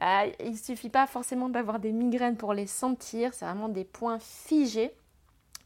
euh, 0.02 0.30
il 0.40 0.52
ne 0.52 0.56
suffit 0.56 0.88
pas 0.88 1.06
forcément 1.06 1.48
d'avoir 1.48 1.78
des 1.78 1.92
migraines 1.92 2.36
pour 2.36 2.52
les 2.52 2.66
sentir, 2.66 3.32
c'est 3.34 3.44
vraiment 3.44 3.68
des 3.68 3.84
points 3.84 4.18
figés 4.18 4.94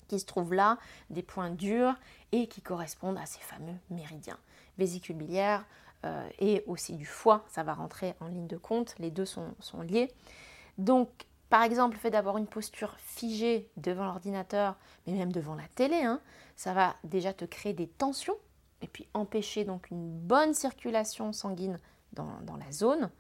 qui 0.08 0.18
se 0.18 0.26
trouvent 0.26 0.54
là, 0.54 0.78
des 1.11 1.23
points 1.23 1.50
durs 1.50 1.94
et 2.32 2.47
qui 2.47 2.62
correspondent 2.62 3.18
à 3.18 3.26
ces 3.26 3.40
fameux 3.40 3.76
méridiens. 3.90 4.38
Vésicule 4.78 5.16
biliaire, 5.16 5.66
euh, 6.04 6.28
et 6.38 6.62
aussi 6.66 6.94
du 6.94 7.06
foie, 7.06 7.44
ça 7.49 7.64
va 7.64 7.75
rentrer 7.75 8.14
en 8.20 8.28
ligne 8.28 8.47
de 8.47 8.56
compte, 8.56 8.94
les 8.99 9.11
deux 9.11 9.25
sont, 9.25 9.54
liés. 9.82 10.12
Donc, 10.78 11.08
par 11.50 11.62
exemple, 11.62 11.94
le 11.94 12.00
fait 12.00 12.11
d'avoir 12.11 12.38
une 12.38 12.47
posture 12.47 12.94
figée 12.99 13.68
devant 13.76 14.04
l'ordinateur, 14.04 14.76
mais 15.06 15.14
même 15.14 15.32
devant 15.32 15.56
la 15.56 15.66
télé, 15.75 15.97
hein, 15.97 16.20
ça 16.54 16.73
va 16.73 16.94
déjà 17.02 17.32
te 17.32 17.44
créer 17.44 17.73
des 17.73 17.88
tensions 17.88 18.37
et 18.80 18.87
puis 18.87 19.08
empêcher 19.12 19.64
donc 19.64 19.90
une 19.90 20.08
bonne 20.08 20.54
circulation 20.54 21.32
sanguine 21.32 21.80
dans, 22.12 22.56
la 22.56 22.70
zone. 22.70 23.11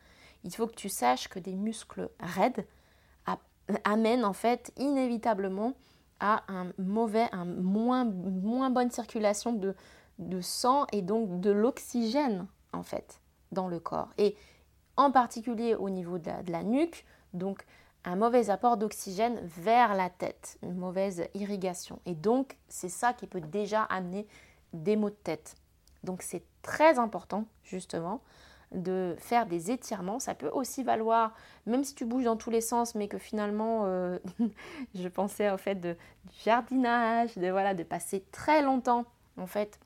Il 0.44 0.54
faut 0.54 0.66
que 0.66 0.74
tu 0.74 0.88
saches 0.88 1.28
que 1.28 1.38
des 1.38 1.54
muscles 1.54 2.10
raides 2.20 2.66
amènent 3.84 4.24
en 4.24 4.32
fait 4.32 4.72
inévitablement 4.76 5.74
à 6.20 6.42
un 6.48 6.72
mauvais, 6.78 7.28
un 7.32 7.44
moins, 7.44 8.04
bonne 8.04 8.90
circulation 8.90 9.52
de, 9.52 9.74
de 10.18 10.40
sang 10.40 10.86
et 10.92 11.02
donc 11.02 11.40
de 11.40 11.50
l'oxygène 11.50 12.46
en 12.72 12.82
fait 12.82 13.20
dans 13.52 13.68
le 13.68 13.78
corps. 13.78 14.08
Et 14.18 14.36
en 14.96 15.10
particulier 15.10 15.74
au 15.74 15.90
niveau 15.90 16.18
de 16.18 16.30
la, 16.48 16.62
nuque, 16.62 17.04
donc 17.32 17.64
un 18.04 18.16
mauvais 18.16 18.50
apport 18.50 18.76
d'oxygène 18.76 19.40
vers 19.44 19.94
la 19.94 20.10
tête, 20.10 20.58
une 20.62 20.76
mauvaise 20.76 21.28
irrigation. 21.34 22.00
Et 22.04 22.14
donc 22.14 22.56
c'est 22.68 22.88
ça 22.88 23.12
qui 23.12 23.26
peut 23.26 23.40
déjà 23.40 23.82
amener 23.84 24.26
des 24.72 24.96
maux 24.96 25.10
de 25.10 25.14
tête. 25.14 25.54
Donc 26.04 26.22
c'est 26.22 26.42
très 26.62 26.98
important 26.98 27.44
justement 27.62 28.20
de 28.72 29.16
faire 29.18 29.46
des 29.46 29.70
étirements. 29.70 30.18
Ça 30.18 30.34
peut 30.34 30.50
aussi 30.50 30.82
valoir, 30.82 31.34
même 31.66 31.84
si 31.84 31.94
tu 31.94 32.04
bouges 32.04 32.24
dans 32.24 32.36
tous 32.36 32.50
les 32.50 32.60
sens, 32.60 32.94
mais 32.94 33.08
que 33.08 33.18
finalement, 33.18 33.82
euh, 33.84 34.18
je 34.94 35.08
pensais 35.08 35.50
au 35.50 35.58
fait 35.58 35.76
de, 35.76 35.96
jardinage, 36.44 37.36
de, 37.36 37.48
voilà, 37.50 37.74
de 37.74 37.82
passer 37.82 38.24
très 38.32 38.62
longtemps 38.62 39.04
en 39.36 39.46
fait 39.46 39.78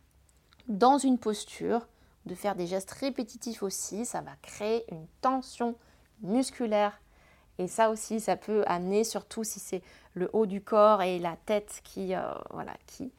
dans 0.69 0.99
une 0.99 1.19
posture 1.19 1.87
de 2.27 2.35
faire 2.35 2.55
des 2.55 2.67
gestes 2.67 2.93
répétitifs 2.93 3.62
aussi, 3.62 4.05
ça 4.05 4.21
va 4.21 4.33
créer 4.43 4.85
une 4.93 5.07
tension 5.21 5.77
musculaire. 6.21 7.01
Et 7.59 7.67
ça 7.67 7.91
aussi, 7.91 8.21
ça 8.21 8.37
peut 8.37 8.65
amener, 8.67 9.05
surtout 9.05 9.45
si 9.45 9.61
c'est 9.61 9.83
le 10.15 10.31
haut 10.33 10.47
du 10.47 10.61
corps 10.61 11.03
et 11.03 11.19
la 11.19 11.37
tête 11.37 11.81
qui, 11.85 12.15
euh, 12.15 12.23
voilà, 12.51 12.75
qui, 12.87 13.12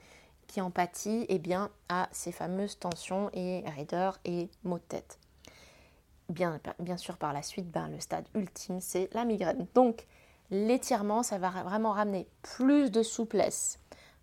qui 0.48 0.62
en 0.62 0.72
eh 1.06 1.40
bien, 1.40 1.70
à 1.90 2.08
ces 2.12 2.32
fameuses 2.32 2.80
tensions 2.80 3.30
et 3.34 3.64
raideurs 3.76 4.20
et 4.26 4.50
maux 4.64 4.78
de 4.78 4.84
tête. 4.84 5.20
Bien, 6.30 6.60
sûr, 6.98 7.18
par 7.18 7.34
la 7.34 7.44
suite, 7.44 7.70
ben, 7.70 7.90
le 7.90 8.00
stade 8.00 8.26
ultime, 8.34 8.80
c'est 8.80 9.10
la 9.14 9.26
migraine. 9.26 9.68
Donc, 9.76 10.08
l'étirement, 10.50 11.22
ça 11.22 11.38
va 11.38 11.50
vraiment 11.50 11.92
ramener 11.92 12.28
plus 12.42 12.92
de 12.92 13.04
souplesse, 13.04 13.80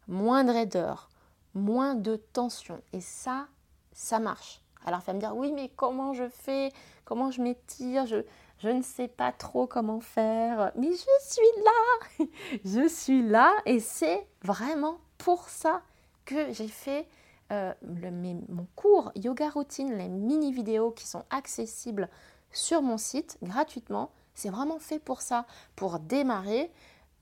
moins 0.09 0.45
de 0.45 0.51
raideur, 0.51 1.11
moins 1.55 1.95
de 1.95 2.17
tension. 2.17 2.81
Et 2.93 3.01
ça, 3.01 3.47
ça 3.93 4.19
marche. 4.19 4.61
Alors, 4.85 5.01
tu 5.01 5.07
vas 5.07 5.13
me 5.13 5.21
dire, 5.21 5.37
oui, 5.37 5.53
mais 5.53 5.69
comment 5.69 6.15
je 6.15 6.29
fais? 6.29 6.73
Comment 7.05 7.31
je 7.31 7.43
m'étire? 7.43 8.07
Je 8.07 8.69
ne 8.69 8.83
sais 8.83 9.09
pas 9.09 9.33
trop 9.33 9.67
comment 9.67 10.01
faire. 10.01 10.73
Mais 10.77 10.91
je 10.91 11.29
suis 11.29 11.63
là 11.65 12.27
Je 12.65 12.89
suis 12.89 13.23
là 13.23 13.53
et 13.67 13.81
c'est 13.81 14.27
vraiment 14.43 14.99
pour 15.19 15.49
ça 15.49 15.83
que 16.25 16.53
j'ai 16.53 16.69
fait 16.69 17.07
euh, 17.53 17.73
mon 17.83 18.67
cours 18.77 19.13
Yoga 19.17 19.51
Routine, 19.51 19.97
les 19.97 20.09
mini-vidéos 20.09 20.93
qui 20.93 21.07
sont 21.07 21.25
accessibles 21.31 22.09
sur 22.53 22.83
mon 22.83 22.99
site 22.99 23.39
gratuitement. 23.43 24.11
C'est 24.35 24.51
vraiment 24.51 24.79
fait 24.79 24.99
pour 24.99 25.21
ça, 25.21 25.47
pour 25.77 25.99
démarrer 25.99 26.71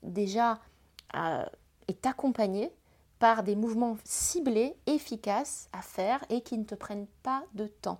déjà 0.03 0.59
euh, 1.15 1.45
et 1.87 1.93
t'accompagner 1.93 2.71
par 3.19 3.43
des 3.43 3.55
mouvements 3.55 3.97
ciblés, 4.03 4.75
efficaces 4.85 5.67
à 5.73 5.81
faire 5.81 6.23
et 6.29 6.41
qui 6.41 6.57
ne 6.57 6.63
te 6.63 6.75
prennent 6.75 7.07
pas 7.23 7.43
de 7.53 7.67
temps. 7.67 7.99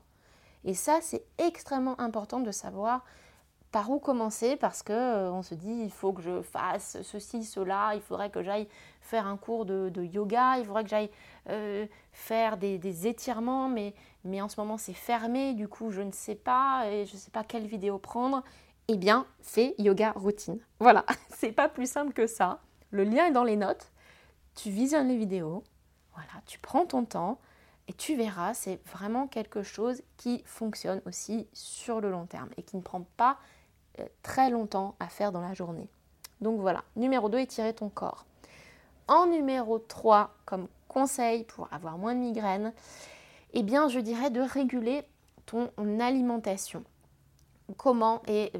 Et 0.63 0.73
ça, 0.73 0.99
c'est 1.01 1.25
extrêmement 1.37 1.99
important 1.99 2.39
de 2.39 2.51
savoir 2.51 3.03
par 3.71 3.89
où 3.89 3.99
commencer 3.99 4.55
parce 4.55 4.83
que 4.83 4.93
euh, 4.93 5.31
on 5.31 5.43
se 5.43 5.55
dit 5.55 5.81
il 5.83 5.91
faut 5.91 6.13
que 6.13 6.21
je 6.21 6.41
fasse 6.41 6.97
ceci, 7.03 7.43
cela, 7.43 7.91
il 7.95 8.01
faudrait 8.01 8.29
que 8.29 8.41
j'aille 8.41 8.67
faire 9.01 9.27
un 9.27 9.37
cours 9.37 9.65
de, 9.65 10.03
yoga, 10.03 10.57
il 10.57 10.65
faudrait 10.65 10.83
que 10.83 10.89
j'aille 10.89 11.09
euh, 11.49 11.85
faire 12.11 12.57
des, 12.57 13.07
étirements, 13.07 13.69
mais, 13.69 13.93
mais 14.23 14.41
en 14.41 14.49
ce 14.49 14.59
moment 14.59 14.77
c'est 14.77 14.93
fermé, 14.93 15.53
du 15.53 15.67
coup 15.67 15.91
je 15.91 16.01
ne 16.01 16.11
sais 16.11 16.35
pas 16.35 16.89
et 16.89 17.05
je 17.05 17.13
ne 17.13 17.19
sais 17.19 17.31
pas 17.31 17.43
quelle 17.43 17.67
vidéo 17.67 17.97
prendre. 17.97 18.43
Eh 18.91 18.97
bien, 18.97 19.27
fais 19.41 19.75
yoga 19.77 20.13
routine. 20.15 20.59
Voilà, 20.79 21.05
c'est 21.29 21.51
pas 21.51 21.69
plus 21.69 21.89
simple 21.89 22.11
que 22.11 22.25
ça. 22.25 22.59
Le 22.89 23.03
lien 23.03 23.27
est 23.27 23.31
dans 23.31 23.43
les 23.43 23.55
notes 23.55 23.91
tu 24.61 24.69
visionnes 24.69 25.07
les 25.07 25.17
vidéos, 25.17 25.63
voilà, 26.13 26.41
tu 26.45 26.59
prends 26.59 26.85
ton 26.85 27.05
temps 27.05 27.39
et 27.87 27.93
tu 27.93 28.15
verras, 28.15 28.53
c'est 28.53 28.81
vraiment 28.85 29.27
quelque 29.27 29.63
chose 29.63 30.01
qui 30.17 30.43
fonctionne 30.45 31.01
aussi 31.05 31.47
sur 31.53 32.01
le 32.01 32.11
long 32.11 32.25
terme 32.25 32.49
et 32.57 32.63
qui 32.63 32.75
ne 32.75 32.81
prend 32.81 33.05
pas 33.15 33.37
très 34.23 34.49
longtemps 34.49 34.95
à 34.99 35.07
faire 35.07 35.31
dans 35.31 35.41
la 35.41 35.53
journée. 35.53 35.89
Donc 36.41 36.59
voilà, 36.59 36.83
numéro 36.95 37.29
2, 37.29 37.39
étirer 37.39 37.73
ton 37.73 37.89
corps. 37.89 38.25
En 39.07 39.27
numéro 39.27 39.79
3, 39.79 40.35
comme 40.45 40.67
conseil 40.87 41.43
pour 41.43 41.67
avoir 41.71 41.97
moins 41.97 42.15
de 42.15 42.19
migraines, 42.19 42.73
eh 43.53 43.63
bien 43.63 43.87
je 43.87 43.99
dirais 43.99 44.29
de 44.29 44.41
réguler 44.41 45.03
ton 45.45 45.71
alimentation. 45.99 46.83
Comment 47.77 48.21
et 48.27 48.51
euh, 48.55 48.59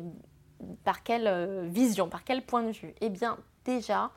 par 0.84 1.04
quelle 1.04 1.28
euh, 1.28 1.68
vision, 1.70 2.10
par 2.10 2.24
quel 2.24 2.46
point 2.46 2.64
de 2.64 2.72
vue? 2.72 2.94
Eh 3.02 3.10
bien 3.10 3.38
déjà, 3.66 4.12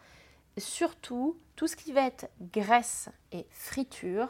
surtout 0.59 1.37
tout 1.57 1.67
ce 1.67 1.77
qui 1.77 1.93
va 1.93 2.03
être 2.03 2.31
graisse 2.53 3.09
et 3.31 3.47
friture, 3.51 4.29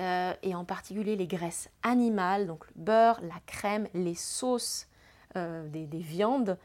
euh, 0.00 0.34
et 0.42 0.54
en 0.54 0.64
particulier 0.64 1.16
les 1.16 1.26
graisses 1.26 1.70
animales, 1.82 2.46
donc 2.46 2.66
le 2.66 2.82
beurre, 2.82 3.20
la 3.22 3.40
crème, 3.46 3.88
les 3.94 4.14
sauces 4.14 4.88
euh, 5.36 5.68
des, 5.68 5.98
viandes, 5.98 6.58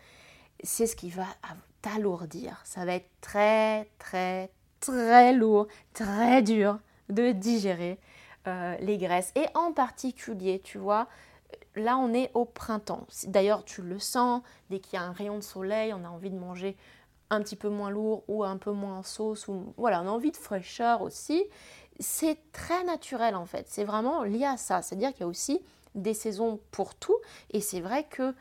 c'est 0.64 0.88
ce 0.88 0.96
qui 0.96 1.10
va 1.10 1.26
t'alourdir. 1.82 2.62
Ça 2.64 2.86
va 2.86 2.96
être 2.96 3.10
très, 3.22 3.90
très, 4.00 4.50
très 4.80 5.34
lourd, 5.34 5.68
très 5.94 6.42
dur 6.42 6.80
de 7.10 7.32
digérer 7.32 8.00
euh, 8.48 8.76
les 8.80 8.98
graisses. 8.98 9.32
Et 9.36 9.46
en 9.56 9.74
particulier, 9.74 10.62
tu 10.64 10.78
vois, 10.78 11.08
là 11.76 11.98
on 11.98 12.14
est 12.14 12.32
au 12.34 12.46
printemps. 12.46 13.06
D'ailleurs, 13.28 13.66
tu 13.66 13.82
le 13.82 14.00
sens, 14.00 14.42
dès 14.70 14.80
qu'il 14.80 14.98
y 14.98 15.02
a 15.02 15.06
un 15.06 15.12
rayon 15.12 15.38
de 15.38 15.44
soleil, 15.44 15.94
on 15.94 16.04
a 16.06 16.10
envie 16.10 16.30
de 16.32 16.38
manger 16.38 16.78
un 17.30 17.42
petit 17.42 17.56
peu 17.56 17.70
moins 17.70 17.90
lourd 17.90 18.24
ou 18.28 18.44
un 18.44 18.58
peu 18.58 18.72
moins 18.72 19.00
en 19.00 19.04
sauce. 19.04 19.48
Ou, 19.48 19.74
voilà, 19.78 20.02
on 20.02 20.08
a 20.08 20.12
envie 20.12 20.32
de 20.32 20.38
fraîcheur 20.38 21.02
aussi. 21.02 21.44
C'est 22.00 22.38
très 22.52 22.84
naturel 22.84 23.36
en 23.36 23.46
fait. 23.46 23.68
C'est 23.70 23.86
vraiment 23.86 24.24
lié 24.24 24.46
à 24.46 24.58
ça. 24.58 24.82
C'est-à-dire 24.82 25.12
qu'il 25.12 25.22
y 25.22 25.24
a 25.24 25.28
aussi 25.28 25.62
des 25.96 26.14
saisons 26.14 26.60
pour 26.72 26.96
tout. 26.96 27.18
Et 27.52 27.62
c'est 27.62 27.82
vrai 27.82 28.06
que, 28.10 28.34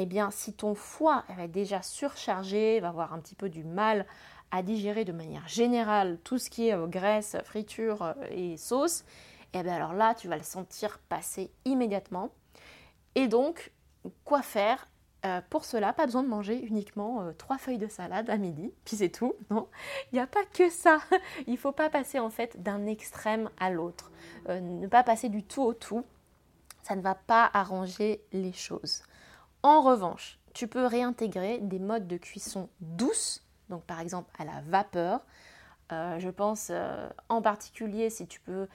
eh 0.00 0.06
bien, 0.06 0.30
si 0.30 0.52
ton 0.52 0.76
foie 0.76 1.24
est 1.40 1.48
déjà 1.48 1.82
surchargé, 1.82 2.78
va 2.78 2.90
avoir 2.90 3.12
un 3.12 3.18
petit 3.18 3.34
peu 3.34 3.48
du 3.48 3.64
mal 3.64 4.06
à 4.52 4.62
digérer 4.62 5.04
de 5.04 5.10
manière 5.10 5.48
générale 5.48 6.20
tout 6.22 6.38
ce 6.38 6.50
qui 6.50 6.68
est 6.68 6.72
euh, 6.72 6.86
graisse, 6.86 7.36
friture 7.42 8.02
euh, 8.02 8.14
et 8.30 8.56
sauce, 8.56 9.04
eh 9.54 9.62
bien 9.64 9.74
alors 9.74 9.94
là, 9.94 10.14
tu 10.14 10.28
vas 10.28 10.36
le 10.36 10.44
sentir 10.44 11.00
passer 11.08 11.50
immédiatement. 11.64 12.30
Et 13.16 13.26
donc, 13.26 13.72
quoi 14.24 14.40
faire 14.40 14.86
euh, 15.26 15.40
pour 15.50 15.64
cela, 15.64 15.92
pas 15.92 16.06
besoin 16.06 16.22
de 16.22 16.28
manger 16.28 16.64
uniquement 16.64 17.32
trois 17.36 17.58
feuilles 17.58 17.76
de 17.76 17.88
salade 17.88 18.30
à 18.30 18.36
midi, 18.36 18.72
puis 18.84 18.94
c'est 18.94 19.08
tout. 19.08 19.34
Non, 19.50 19.66
il 20.12 20.14
n'y 20.14 20.20
a 20.20 20.28
pas 20.28 20.44
que 20.44 20.70
ça. 20.70 20.98
Il 21.48 21.54
ne 21.54 21.58
faut 21.58 21.72
pas 21.72 21.90
passer 21.90 22.20
en 22.20 22.30
fait 22.30 22.62
d'un 22.62 22.86
extrême 22.86 23.50
à 23.58 23.70
l'autre. 23.70 24.12
Ne 24.48 24.86
pas 24.86 25.02
passer 25.02 25.28
du 25.28 25.42
tout 25.42 25.62
au 25.62 25.74
tout, 25.74 26.04
ça 26.84 26.94
ne 26.94 27.02
va 27.02 27.16
pas 27.16 27.50
arranger 27.52 28.22
les 28.32 28.52
choses. 28.52 29.02
En 29.68 29.82
revanche, 29.82 30.38
tu 30.54 30.66
peux 30.66 30.86
réintégrer 30.86 31.58
des 31.58 31.78
modes 31.78 32.06
de 32.06 32.16
cuisson 32.16 32.70
douces, 32.80 33.44
donc 33.68 33.82
par 33.82 34.00
exemple 34.00 34.30
à 34.38 34.46
la 34.46 34.62
vapeur. 34.62 35.20
Euh, 35.92 36.18
je 36.18 36.30
pense 36.30 36.68
euh, 36.70 37.06
en 37.28 37.42
particulier 37.42 38.08
si 38.08 38.26
tu 38.26 38.40
peux 38.40 38.66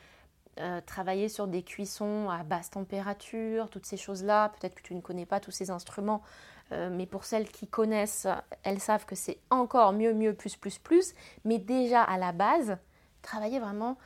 euh, 0.59 0.81
travailler 0.85 1.29
sur 1.29 1.47
des 1.47 1.63
cuissons 1.63 2.29
à 2.29 2.43
basse 2.43 2.69
température, 2.69 3.71
toutes 3.71 3.87
ces 3.87 3.97
choses-là. 3.97 4.49
Peut-être 4.49 4.75
que 4.75 4.83
tu 4.83 4.93
ne 4.93 5.01
connais 5.01 5.25
pas 5.25 5.39
tous 5.39 5.49
ces 5.49 5.71
instruments, 5.71 6.21
mais 6.69 7.07
pour 7.07 7.23
celles 7.23 7.49
qui 7.49 7.65
connaissent, 7.65 8.27
elles 8.61 8.79
savent 8.79 9.07
que 9.07 9.15
c'est 9.15 9.39
encore 9.49 9.93
mieux, 9.93 10.13
mieux, 10.13 10.35
plus, 10.35 10.55
plus, 10.55 10.77
plus. 10.77 11.15
Mais 11.43 11.57
déjà 11.57 12.03
à 12.03 12.19
la 12.19 12.33
base, 12.33 12.77
travailler 13.23 13.59
vraiment 13.59 13.97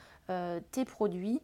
tes 0.72 0.86
produits 0.86 1.42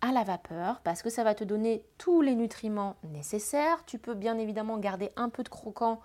à 0.00 0.12
la 0.12 0.24
vapeur 0.24 0.80
parce 0.80 1.02
que 1.02 1.10
ça 1.10 1.24
va 1.24 1.34
te 1.34 1.44
donner 1.44 1.84
tous 1.98 2.22
les 2.22 2.34
nutriments 2.34 2.96
nécessaires. 3.04 3.84
Tu 3.86 3.98
peux 3.98 4.14
bien 4.14 4.38
évidemment 4.38 4.78
garder 4.78 5.10
un 5.16 5.28
peu 5.28 5.42
de 5.42 5.48
croquant 5.48 6.00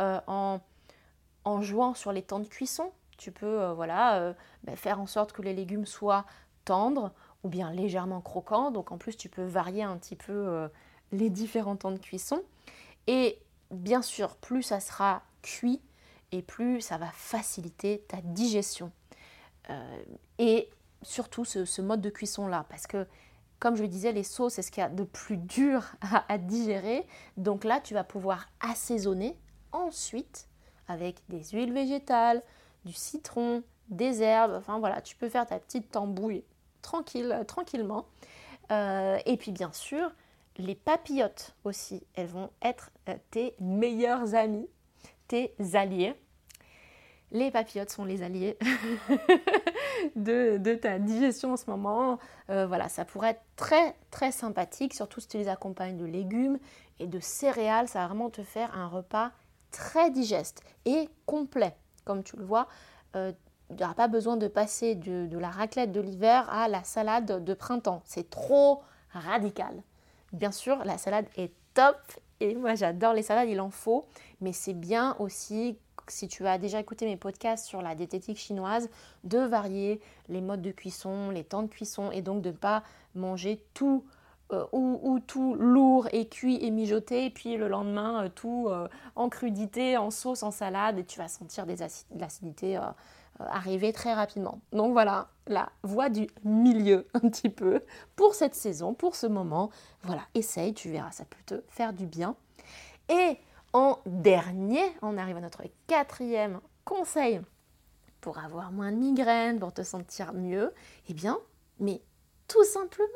euh, 0.00 0.20
en, 0.26 0.60
jouant 1.60 1.94
sur 1.94 2.12
les 2.12 2.22
temps 2.22 2.40
de 2.40 2.46
cuisson. 2.46 2.92
Tu 3.18 3.32
peux 3.32 3.60
euh, 3.60 3.74
voilà, 3.74 4.16
euh, 4.18 4.32
ben, 4.64 4.76
faire 4.76 5.00
en 5.00 5.06
sorte 5.06 5.32
que 5.32 5.42
les 5.42 5.54
légumes 5.54 5.86
soient 5.86 6.24
tendres 6.64 7.12
ou 7.42 7.48
bien 7.48 7.72
légèrement 7.72 8.20
croquants. 8.20 8.70
Donc 8.70 8.92
en 8.92 8.98
plus, 8.98 9.16
tu 9.16 9.28
peux 9.28 9.44
varier 9.44 9.82
un 9.82 9.96
petit 9.96 10.16
peu 10.16 10.68
les 11.10 11.28
différents 11.28 11.76
temps 11.76 11.90
de 11.90 11.98
cuisson. 11.98 12.42
Et 13.08 13.40
bien 13.72 14.02
sûr, 14.02 14.36
plus 14.36 14.62
ça 14.62 14.78
sera 14.78 15.22
cuit 15.42 15.80
et 16.30 16.42
plus 16.42 16.80
ça 16.80 16.98
va 16.98 17.10
faciliter 17.12 18.04
ta 18.06 18.18
digestion. 18.22 18.92
et 20.38 20.70
surtout 21.02 21.44
ce 21.44 21.82
mode 21.82 22.00
de 22.00 22.10
cuisson 22.10 22.46
là 22.46 22.64
parce 22.68 22.86
que 22.86 23.08
comme 23.62 23.76
je 23.76 23.82
le 23.82 23.88
disais, 23.88 24.10
les 24.10 24.24
sauces, 24.24 24.54
c'est 24.54 24.62
ce 24.62 24.72
qu'il 24.72 24.80
y 24.80 24.84
a 24.84 24.88
de 24.88 25.04
plus 25.04 25.36
dur 25.36 25.84
à, 26.28 26.36
digérer. 26.36 27.06
Donc 27.36 27.62
là, 27.62 27.78
tu 27.78 27.94
vas 27.94 28.02
pouvoir 28.02 28.48
assaisonner 28.58 29.38
ensuite 29.70 30.48
avec 30.88 31.20
des 31.28 31.44
huiles 31.52 31.72
végétales, 31.72 32.42
du 32.84 32.92
citron, 32.92 33.62
des 33.88 34.20
herbes. 34.20 34.54
Enfin 34.58 34.80
voilà, 34.80 35.00
tu 35.00 35.14
peux 35.14 35.28
faire 35.28 35.46
ta 35.46 35.60
petite 35.60 35.92
tambouille 35.92 36.42
tranquille, 36.82 37.44
tranquillement. 37.46 38.06
Euh, 38.72 39.20
et 39.26 39.36
puis 39.36 39.52
bien 39.52 39.72
sûr, 39.72 40.10
les 40.58 40.74
papillotes 40.74 41.54
aussi, 41.62 42.02
elles 42.14 42.26
vont 42.26 42.50
être 42.62 42.90
euh, 43.08 43.14
tes 43.30 43.54
meilleurs 43.60 44.34
amis, 44.34 44.68
tes 45.28 45.54
alliés. 45.74 46.16
Les 47.32 47.50
papillotes 47.50 47.90
sont 47.90 48.04
les 48.04 48.22
alliés 48.22 48.58
de, 50.16 50.74
ta 50.74 50.98
digestion 50.98 51.54
en 51.54 51.56
ce 51.56 51.68
moment. 51.68 52.18
Euh, 52.50 52.66
voilà, 52.66 52.88
ça 52.88 53.04
pourrait 53.04 53.30
être 53.30 53.42
très 53.56 53.96
très 54.10 54.32
sympathique, 54.32 54.94
surtout 54.94 55.20
si 55.20 55.28
tu 55.28 55.38
les 55.38 55.48
accompagnes 55.48 55.96
de 55.96 56.04
légumes 56.04 56.58
et 57.00 57.06
de 57.06 57.20
céréales. 57.20 57.88
Ça 57.88 58.00
va 58.00 58.06
vraiment 58.08 58.30
te 58.30 58.42
faire 58.42 58.76
un 58.76 58.86
repas 58.86 59.32
très 59.70 60.10
digeste 60.10 60.62
et 60.84 61.08
complet. 61.24 61.74
Comme 62.04 62.22
tu 62.22 62.36
le 62.36 62.44
vois, 62.44 62.68
euh, 63.16 63.32
tu 63.70 63.76
n'auras 63.82 63.94
pas 63.94 64.08
besoin 64.08 64.36
de 64.36 64.46
passer 64.46 64.94
de, 64.94 65.26
de 65.26 65.38
la 65.38 65.50
raclette 65.50 65.90
de 65.90 66.00
l'hiver 66.00 66.48
à 66.50 66.68
la 66.68 66.84
salade 66.84 67.42
de 67.42 67.54
printemps. 67.54 68.02
C'est 68.04 68.28
trop 68.28 68.82
radical. 69.10 69.82
Bien 70.32 70.52
sûr, 70.52 70.84
la 70.84 70.98
salade 70.98 71.26
est 71.36 71.52
top 71.72 71.96
et 72.40 72.54
moi 72.54 72.74
j'adore 72.74 73.14
les 73.14 73.22
salades, 73.22 73.48
il 73.48 73.60
en 73.60 73.70
faut, 73.70 74.04
mais 74.40 74.52
c'est 74.52 74.74
bien 74.74 75.16
aussi 75.18 75.78
si 76.08 76.28
tu 76.28 76.46
as 76.46 76.58
déjà 76.58 76.80
écouté 76.80 77.06
mes 77.06 77.16
podcasts 77.16 77.66
sur 77.66 77.82
la 77.82 77.94
diététique 77.94 78.38
chinoise, 78.38 78.90
de 79.24 79.38
varier 79.38 80.00
les 80.28 80.40
modes 80.40 80.62
de 80.62 80.70
cuisson, 80.70 81.30
les 81.30 81.44
temps 81.44 81.62
de 81.62 81.68
cuisson 81.68 82.10
et 82.10 82.22
donc 82.22 82.42
de 82.42 82.50
ne 82.50 82.56
pas 82.56 82.82
manger 83.14 83.64
tout 83.74 84.04
euh, 84.52 84.66
ou, 84.72 85.18
tout 85.26 85.54
lourd 85.54 86.08
et 86.12 86.28
cuit 86.28 86.58
et 86.60 86.70
mijoté, 86.70 87.24
et 87.26 87.30
puis 87.30 87.56
le 87.56 87.68
lendemain 87.68 88.24
euh, 88.24 88.28
tout 88.28 88.66
euh, 88.68 88.86
en 89.16 89.30
crudité, 89.30 89.96
en 89.96 90.10
sauce, 90.10 90.42
en 90.42 90.50
salade, 90.50 90.98
et 90.98 91.04
tu 91.04 91.18
vas 91.18 91.28
sentir 91.28 91.64
des 91.64 91.76
de 91.76 92.20
l'acidité 92.20 92.78
arriver 93.38 93.92
très 93.92 94.12
rapidement. 94.12 94.60
Donc 94.72 94.92
voilà, 94.92 95.28
la 95.46 95.70
voie 95.82 96.10
du 96.10 96.28
milieu 96.44 97.06
un 97.14 97.20
petit 97.20 97.48
peu 97.48 97.82
pour 98.14 98.34
cette 98.34 98.54
saison, 98.54 98.92
pour 98.92 99.16
ce 99.16 99.26
moment. 99.26 99.70
Voilà, 100.02 100.22
essaye, 100.34 100.74
tu 100.74 100.90
verras, 100.90 101.12
ça 101.12 101.24
peut 101.24 101.42
te 101.46 101.64
faire 101.68 101.94
du 101.94 102.06
bien. 102.06 102.36
Et 103.08 103.38
en 103.72 103.98
dernier, 104.06 104.84
on 105.00 105.16
arrive 105.16 105.36
à 105.36 105.40
notre 105.40 105.62
quatrième 105.86 106.60
conseil 106.84 107.40
pour 108.20 108.38
avoir 108.38 108.70
moins 108.70 108.92
de 108.92 108.96
migraines, 108.96 109.58
pour 109.58 109.72
te 109.72 109.82
sentir 109.82 110.32
mieux. 110.32 110.72
Eh 111.08 111.14
bien, 111.14 111.38
mais 111.80 112.00
tout 112.48 112.64
simplement, 112.64 113.08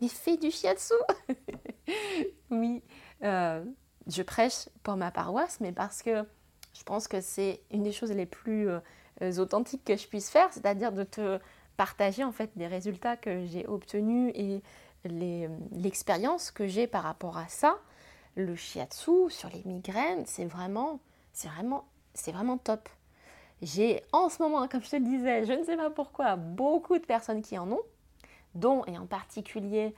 mais 0.00 0.08
fais 0.08 0.36
du 0.36 0.50
shiatsu. 0.50 0.94
oui, 2.50 2.82
euh, 3.22 3.64
je 4.06 4.22
prêche 4.22 4.68
pour 4.82 4.96
ma 4.96 5.10
paroisse, 5.10 5.60
mais 5.60 5.72
parce 5.72 6.02
que 6.02 6.24
je 6.72 6.82
pense 6.84 7.08
que 7.08 7.20
c'est 7.20 7.60
une 7.70 7.82
des 7.82 7.92
choses 7.92 8.12
les 8.12 8.26
plus 8.26 8.68
euh, 8.68 8.80
authentiques 9.38 9.84
que 9.84 9.96
je 9.96 10.06
puisse 10.06 10.30
faire, 10.30 10.52
c'est-à-dire 10.52 10.92
de 10.92 11.04
te 11.04 11.38
partager 11.76 12.24
en 12.24 12.32
fait 12.32 12.50
des 12.56 12.66
résultats 12.66 13.16
que 13.16 13.44
j'ai 13.46 13.66
obtenus 13.66 14.32
et 14.34 14.62
l'expérience 15.72 16.50
que 16.50 16.66
j'ai 16.66 16.86
par 16.86 17.02
rapport 17.02 17.36
à 17.36 17.48
ça 17.48 17.78
le 18.36 18.56
shiatsu 18.56 19.30
sur 19.30 19.48
les 19.50 19.62
migraines, 19.64 20.24
c'est 20.26 20.44
vraiment, 20.44 20.98
top. 22.64 22.88
J'ai 23.62 24.02
en 24.12 24.28
ce 24.28 24.42
moment, 24.42 24.66
comme 24.68 24.82
je 24.82 24.90
te 24.90 24.96
le 24.96 25.04
disais, 25.04 25.44
je 25.44 25.52
ne 25.52 25.64
sais 25.64 25.76
pas 25.76 25.90
pourquoi, 25.90 26.36
beaucoup 26.36 26.98
de 26.98 27.04
personnes 27.04 27.42
qui 27.42 27.56
en 27.58 27.70
ont, 27.70 27.82
dont 28.54 28.84
et 28.86 28.98
en 28.98 29.06
particulier 29.06 29.94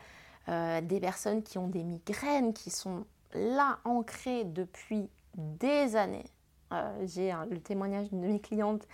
euh, 0.48 0.80
des 0.80 1.00
personnes 1.00 1.42
qui 1.42 1.58
ont 1.58 1.68
des 1.68 1.82
migraines, 1.82 2.52
qui 2.52 2.70
sont 2.70 3.04
là 3.34 3.78
ancrées 3.84 4.44
depuis 4.44 5.08
des 5.34 5.96
années. 5.96 6.26
Euh, 6.72 7.06
j'ai 7.06 7.32
le 7.50 7.60
témoignage 7.60 8.08
d'une 8.10 8.22
de 8.22 8.28
mes 8.28 8.40
clientes 8.40 8.86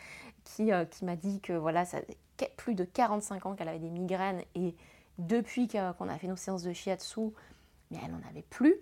qui, 0.44 0.72
euh, 0.72 0.84
m'a 1.02 1.16
dit 1.16 1.40
que 1.40 1.52
voilà, 1.52 1.84
ça 1.84 1.98
plus 2.56 2.74
de 2.74 2.84
45 2.84 3.46
ans 3.46 3.54
qu'elle 3.54 3.68
avait 3.68 3.78
des 3.78 3.90
migraines 3.90 4.42
et 4.54 4.74
depuis 5.18 5.68
qu'on 5.68 6.08
a 6.08 6.18
fait 6.18 6.26
nos 6.26 6.36
séances 6.36 6.62
de 6.62 6.72
shiatsu, 6.72 7.20
mais 7.90 7.98
elle 8.04 8.10
n'en 8.10 8.28
avait 8.28 8.42
plus. 8.42 8.74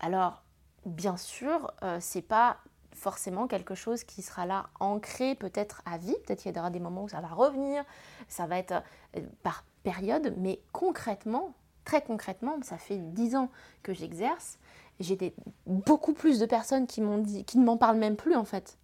Alors, 0.00 0.42
bien 0.86 1.16
sûr, 1.16 1.72
euh, 1.82 1.98
c'est 2.00 2.22
pas 2.22 2.58
forcément 2.92 3.46
quelque 3.46 3.74
chose 3.74 4.04
qui 4.04 4.22
sera 4.22 4.46
là 4.46 4.66
ancré 4.80 5.34
peut-être 5.34 5.82
à 5.84 5.98
vie. 5.98 6.14
Peut-être 6.24 6.42
qu'il 6.42 6.54
y 6.54 6.58
aura 6.58 6.70
des 6.70 6.80
moments 6.80 7.04
où 7.04 7.08
ça 7.08 7.20
va 7.20 7.28
revenir, 7.28 7.84
ça 8.28 8.46
va 8.46 8.58
être 8.58 8.82
euh, 9.16 9.20
par 9.42 9.64
période, 9.82 10.34
mais 10.38 10.60
concrètement, 10.72 11.54
très 11.84 12.02
concrètement, 12.02 12.56
ça 12.62 12.78
fait 12.78 12.98
dix 12.98 13.36
ans 13.36 13.50
que 13.82 13.92
j'exerce. 13.92 14.58
J'ai 15.00 15.34
beaucoup 15.66 16.14
plus 16.14 16.38
de 16.38 16.46
personnes 16.46 16.86
qui 16.86 17.00
m'ont 17.00 17.18
dit, 17.18 17.44
qui 17.44 17.58
ne 17.58 17.64
m'en 17.64 17.76
parlent 17.76 17.98
même 17.98 18.16
plus 18.16 18.36
en 18.36 18.44
fait, 18.44 18.78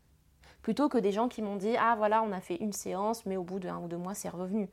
plutôt 0.60 0.88
que 0.88 0.98
des 0.98 1.12
gens 1.12 1.28
qui 1.28 1.40
m'ont 1.40 1.56
dit 1.56 1.76
ah 1.78 1.94
voilà 1.96 2.22
on 2.22 2.32
a 2.32 2.40
fait 2.40 2.56
une 2.56 2.72
séance, 2.72 3.24
mais 3.26 3.36
au 3.36 3.44
bout 3.44 3.60
d'un 3.60 3.78
ou 3.78 3.88
deux 3.88 3.96
mois 3.96 4.14
c'est 4.14 4.28
revenu. 4.28 4.68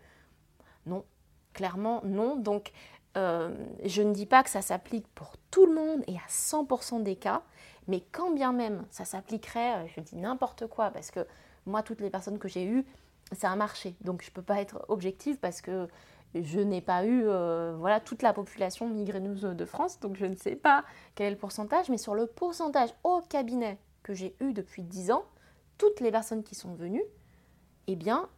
Non, 0.87 1.05
clairement 1.53 2.01
non. 2.03 2.35
Donc 2.35 2.71
euh, 3.17 3.49
je 3.83 4.03
ne 4.03 4.13
dis 4.13 4.27
pas 4.27 4.43
que 4.43 4.49
ça 4.49 4.61
s'applique 4.61 5.07
pour 5.15 5.33
tout 5.49 5.65
le 5.65 5.73
monde 5.73 6.03
et 6.07 6.15
à 6.15 6.27
100% 6.29 7.01
des 7.01 7.15
cas, 7.15 7.41
mais 7.87 8.01
quand 8.11 8.31
bien 8.31 8.53
même 8.53 8.85
ça 8.91 9.05
s'appliquerait, 9.05 9.77
euh, 9.77 9.87
je 9.95 10.01
dis 10.01 10.15
n'importe 10.15 10.67
quoi, 10.67 10.91
parce 10.91 11.09
que 11.09 11.25
moi, 11.65 11.81
toutes 11.81 11.99
les 11.99 12.11
personnes 12.11 12.37
que 12.37 12.47
j'ai 12.47 12.63
eues, 12.63 12.85
ça 13.31 13.51
a 13.51 13.55
marché. 13.55 13.95
Donc 14.01 14.21
je 14.21 14.29
ne 14.29 14.33
peux 14.33 14.41
pas 14.43 14.61
être 14.61 14.85
objective 14.87 15.37
parce 15.37 15.61
que 15.61 15.87
je 16.35 16.59
n'ai 16.59 16.81
pas 16.81 17.05
eu 17.05 17.23
euh, 17.25 17.75
voilà, 17.79 17.99
toute 17.99 18.21
la 18.21 18.33
population 18.33 18.87
migraineuse 18.87 19.41
de 19.41 19.65
France, 19.65 19.99
donc 19.99 20.15
je 20.15 20.25
ne 20.25 20.35
sais 20.35 20.55
pas 20.55 20.83
quel 21.15 21.27
est 21.27 21.31
le 21.31 21.37
pourcentage, 21.37 21.89
mais 21.89 21.97
sur 21.97 22.13
le 22.13 22.27
pourcentage 22.27 22.89
au 23.03 23.21
cabinet 23.21 23.79
que 24.03 24.13
j'ai 24.13 24.35
eu 24.41 24.53
depuis 24.53 24.83
10 24.83 25.11
ans, 25.11 25.23
toutes 25.79 26.01
les 26.01 26.11
personnes 26.11 26.43
qui 26.43 26.53
sont 26.53 26.75
venues, 26.75 27.03
eh 27.87 27.95
bien, 27.95 28.29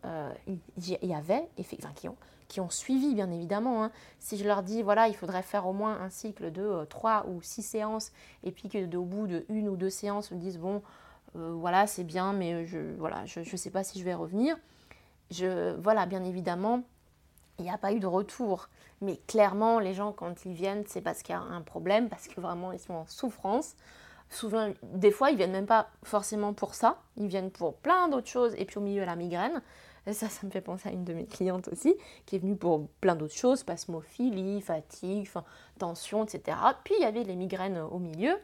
il 0.47 0.59
y, 0.77 1.13
avait, 1.13 1.49
enfin, 1.59 1.91
qui 1.95 2.07
ont 2.07 2.17
qui 2.49 2.59
ont 2.59 2.69
suivi 2.69 3.15
bien 3.15 3.31
évidemment. 3.31 3.85
Hein. 3.85 3.91
Si 4.19 4.37
je 4.37 4.43
leur 4.43 4.63
dis 4.63 4.81
voilà, 4.83 5.07
il 5.07 5.15
faudrait 5.15 5.43
faire 5.43 5.65
au 5.67 5.71
moins 5.71 6.01
un 6.01 6.09
cycle 6.09 6.51
de 6.51 6.85
3 6.89 7.23
euh, 7.25 7.29
ou 7.31 7.41
6 7.41 7.61
séances, 7.61 8.11
et 8.43 8.51
puis 8.51 8.67
que 8.67 8.95
au 8.97 9.05
bout 9.05 9.27
de 9.27 9.45
une 9.47 9.69
ou 9.69 9.77
deux 9.77 9.89
séances, 9.89 10.31
ils 10.31 10.35
me 10.35 10.41
disent 10.41 10.59
bon, 10.59 10.81
euh, 11.37 11.53
voilà, 11.53 11.87
c'est 11.87 12.03
bien, 12.03 12.33
mais 12.33 12.65
je 12.65 12.79
voilà, 12.97 13.25
je 13.25 13.39
ne 13.39 13.57
sais 13.57 13.69
pas 13.69 13.85
si 13.85 13.99
je 13.99 14.03
vais 14.03 14.15
revenir. 14.15 14.57
Je, 15.31 15.75
voilà, 15.77 16.05
bien 16.07 16.23
évidemment, 16.25 16.81
il 17.59 17.65
n'y 17.65 17.71
a 17.71 17.77
pas 17.77 17.93
eu 17.93 17.99
de 17.99 18.07
retour. 18.07 18.67
Mais 19.01 19.17
clairement, 19.27 19.79
les 19.79 19.93
gens, 19.93 20.11
quand 20.11 20.45
ils 20.45 20.53
viennent, 20.53 20.83
c'est 20.87 21.01
parce 21.01 21.21
qu'il 21.21 21.33
y 21.33 21.37
a 21.37 21.41
un 21.41 21.61
problème, 21.61 22.09
parce 22.09 22.27
que 22.27 22.41
vraiment, 22.41 22.71
ils 22.71 22.79
sont 22.79 22.95
en 22.95 23.05
souffrance. 23.05 23.75
Souvent, 24.29 24.71
des 24.83 25.11
fois, 25.11 25.31
ils 25.31 25.37
viennent 25.37 25.51
même 25.51 25.65
pas 25.65 25.89
forcément 26.03 26.53
pour 26.53 26.75
ça. 26.75 26.97
Ils 27.15 27.27
viennent 27.27 27.51
pour 27.51 27.75
plein 27.75 28.09
d'autres 28.09 28.27
choses, 28.27 28.53
et 28.57 28.65
puis 28.65 28.77
au 28.77 28.81
milieu 28.81 29.05
la 29.05 29.15
migraine. 29.15 29.61
Ça, 30.05 30.29
ça 30.29 30.45
me 30.45 30.51
fait 30.51 30.61
penser 30.61 30.89
à 30.89 30.91
une 30.91 31.03
de 31.03 31.13
mes 31.13 31.25
clientes 31.25 31.67
aussi, 31.67 31.95
qui 32.25 32.35
est 32.35 32.39
venue 32.39 32.55
pour 32.55 32.87
plein 33.01 33.15
d'autres 33.15 33.35
choses, 33.35 33.59
spasmophilie, 33.59 34.61
fatigue, 34.61 35.29
tension, 35.77 36.23
etc. 36.23 36.57
Puis 36.83 36.95
il 36.97 37.03
y 37.03 37.05
avait 37.05 37.23
les 37.23 37.35
migraines 37.35 37.77
au 37.77 37.99
milieu. 37.99 38.35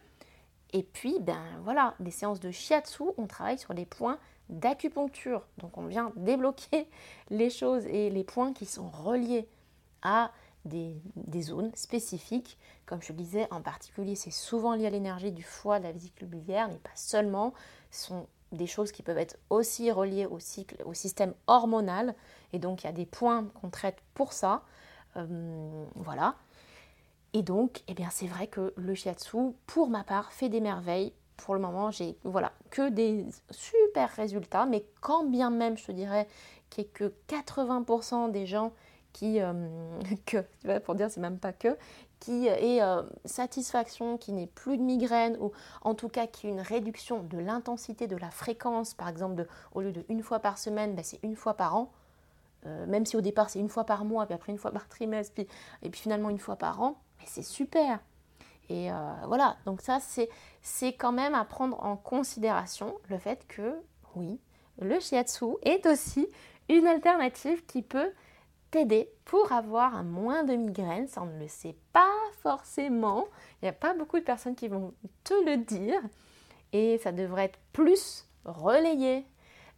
Et 0.73 0.83
puis, 0.83 1.19
ben 1.21 1.41
voilà, 1.63 1.95
des 1.99 2.11
séances 2.11 2.39
de 2.39 2.51
shiatsu, 2.51 3.03
on 3.17 3.27
travaille 3.27 3.57
sur 3.57 3.73
les 3.73 3.85
points 3.85 4.19
d'acupuncture. 4.49 5.45
Donc 5.57 5.77
on 5.77 5.85
vient 5.85 6.11
débloquer 6.17 6.87
les 7.29 7.49
choses 7.49 7.85
et 7.85 8.09
les 8.09 8.23
points 8.23 8.53
qui 8.53 8.65
sont 8.65 8.89
reliés 8.89 9.47
à 10.01 10.31
des, 10.65 11.01
zones 11.41 11.71
spécifiques. 11.75 12.57
Comme 12.85 13.01
je 13.01 13.13
le 13.13 13.17
disais, 13.17 13.47
en 13.51 13.61
particulier, 13.61 14.15
c'est 14.15 14.31
souvent 14.31 14.75
lié 14.75 14.87
à 14.87 14.89
l'énergie 14.89 15.31
du 15.31 15.43
foie, 15.43 15.79
de 15.79 15.85
la 15.85 15.91
vésicule 15.91 16.27
biliaire, 16.27 16.67
mais 16.67 16.77
pas 16.77 16.89
seulement. 16.95 17.53
Des 18.51 18.67
choses 18.67 18.91
qui 18.91 19.03
peuvent 19.03 19.17
être 19.17 19.37
aussi 19.49 19.91
reliées 19.91 20.25
au 20.25 20.39
cycle, 20.39 20.81
au 20.85 20.93
système 20.93 21.33
hormonal. 21.47 22.15
Et 22.53 22.59
donc, 22.59 22.83
il 22.83 22.87
y 22.87 22.89
a 22.89 22.93
des 22.93 23.05
points 23.05 23.45
qu'on 23.61 23.69
traite 23.69 23.97
pour 24.13 24.33
ça. 24.33 24.63
Euh, 25.17 25.85
voilà. 25.95 26.35
Et 27.33 27.41
donc, 27.41 27.83
eh 27.87 27.93
bien, 27.93 28.09
c'est 28.11 28.27
vrai 28.27 28.47
que 28.47 28.73
le 28.77 28.95
shiatsu, 28.95 29.53
pour 29.67 29.89
ma 29.89 30.03
part, 30.03 30.31
fait 30.31 30.49
des 30.49 30.61
merveilles. 30.61 31.13
Pour 31.37 31.53
le 31.53 31.59
moment, 31.59 31.91
j'ai 31.91 32.17
voilà, 32.23 32.53
que 32.69 32.89
des 32.89 33.25
super 33.51 34.09
résultats, 34.09 34.65
mais 34.65 34.85
quand 35.01 35.25
bien 35.25 35.49
même, 35.49 35.77
je 35.77 35.85
te 35.85 35.91
dirais 35.91 36.29
qu'il 36.69 36.85
n'y 36.85 36.89
a 36.89 36.93
que 36.93 37.13
80% 37.27 38.31
des 38.31 38.45
gens 38.45 38.71
qui, 39.11 39.41
euh, 39.41 39.53
que, 40.25 40.45
pour 40.79 40.95
dire 40.95 41.09
c'est 41.09 41.19
même 41.19 41.37
pas 41.37 41.51
que, 41.51 41.77
qui 42.25 42.47
est 42.47 42.81
euh, 42.81 43.03
satisfaction, 43.23 44.17
qui 44.17 44.31
n'est 44.31 44.47
plus 44.47 44.77
de 44.77 44.81
migraine, 44.81 45.37
ou 45.39 45.51
en 45.83 45.93
tout 45.93 46.09
cas 46.09 46.25
qui 46.25 46.47
une 46.47 46.59
réduction 46.59 47.21
de 47.21 47.37
l'intensité, 47.37 48.07
de 48.07 48.17
la 48.17 48.31
fréquence, 48.31 48.95
par 48.95 49.09
exemple, 49.09 49.35
de, 49.35 49.47
au 49.75 49.81
lieu 49.81 49.91
de 49.91 50.03
une 50.09 50.23
fois 50.23 50.39
par 50.39 50.57
semaine, 50.57 50.95
ben, 50.95 51.03
c'est 51.03 51.19
une 51.21 51.35
fois 51.35 51.53
par 51.53 51.75
an, 51.75 51.91
euh, 52.65 52.87
même 52.87 53.05
si 53.05 53.15
au 53.15 53.21
départ 53.21 53.51
c'est 53.51 53.59
une 53.59 53.69
fois 53.69 53.83
par 53.83 54.05
mois, 54.05 54.25
puis 54.25 54.33
après 54.33 54.51
une 54.51 54.57
fois 54.57 54.71
par 54.71 54.87
trimestre, 54.87 55.35
puis, 55.35 55.47
et 55.83 55.89
puis 55.91 56.01
finalement 56.01 56.31
une 56.31 56.39
fois 56.39 56.55
par 56.55 56.81
an, 56.81 56.99
mais 57.19 57.25
c'est 57.27 57.43
super. 57.43 57.99
Et 58.69 58.91
euh, 58.91 58.95
voilà, 59.27 59.57
donc 59.67 59.81
ça 59.81 59.99
c'est 59.99 60.93
quand 60.93 61.11
même 61.11 61.35
à 61.35 61.45
prendre 61.45 61.79
en 61.83 61.95
considération 61.95 62.95
le 63.07 63.19
fait 63.19 63.45
que 63.47 63.75
oui, 64.15 64.39
le 64.79 64.99
shiatsu 64.99 65.45
est 65.61 65.85
aussi 65.85 66.27
une 66.69 66.87
alternative 66.87 67.63
qui 67.67 67.83
peut 67.83 68.09
pour 69.23 69.51
avoir 69.51 69.95
un 69.95 70.03
moins 70.03 70.43
de 70.43 70.55
migraine. 70.55 71.07
Ça 71.07 71.21
on 71.21 71.25
ne 71.25 71.39
le 71.39 71.47
sait 71.47 71.75
pas 71.93 72.11
forcément. 72.41 73.25
Il 73.61 73.65
n'y 73.65 73.69
a 73.69 73.73
pas 73.73 73.93
beaucoup 73.93 74.19
de 74.19 74.23
personnes 74.23 74.55
qui 74.55 74.67
vont 74.67 74.93
te 75.23 75.33
le 75.45 75.57
dire. 75.57 76.01
Et 76.73 76.97
ça 76.97 77.11
devrait 77.11 77.45
être 77.45 77.59
plus 77.71 78.27
relayé 78.43 79.25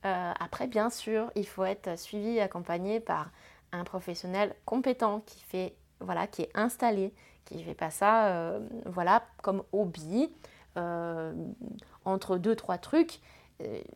euh, 0.06 0.34
après, 0.40 0.68
bien 0.68 0.90
sûr, 0.90 1.32
il 1.36 1.48
faut 1.48 1.64
être 1.64 1.98
suivi 1.98 2.38
et 2.38 2.42
accompagné 2.42 3.00
par 3.00 3.32
un 3.72 3.84
professionnel 3.84 4.56
compétent 4.66 5.22
qui 5.26 5.42
fait, 5.42 5.76
voilà, 6.00 6.28
qui 6.28 6.44
est 6.44 6.52
installé, 6.54 7.14
qui 7.46 7.58
ne 7.58 7.64
fait 7.64 7.74
pas 7.74 7.90
ça, 7.90 8.28
euh, 8.28 8.60
voilà, 8.86 9.24
comme 9.42 9.64
hobby, 9.72 10.32
euh, 10.78 11.34
entre 12.06 12.38
deux, 12.38 12.56
trois 12.56 12.78
trucs. 12.78 13.20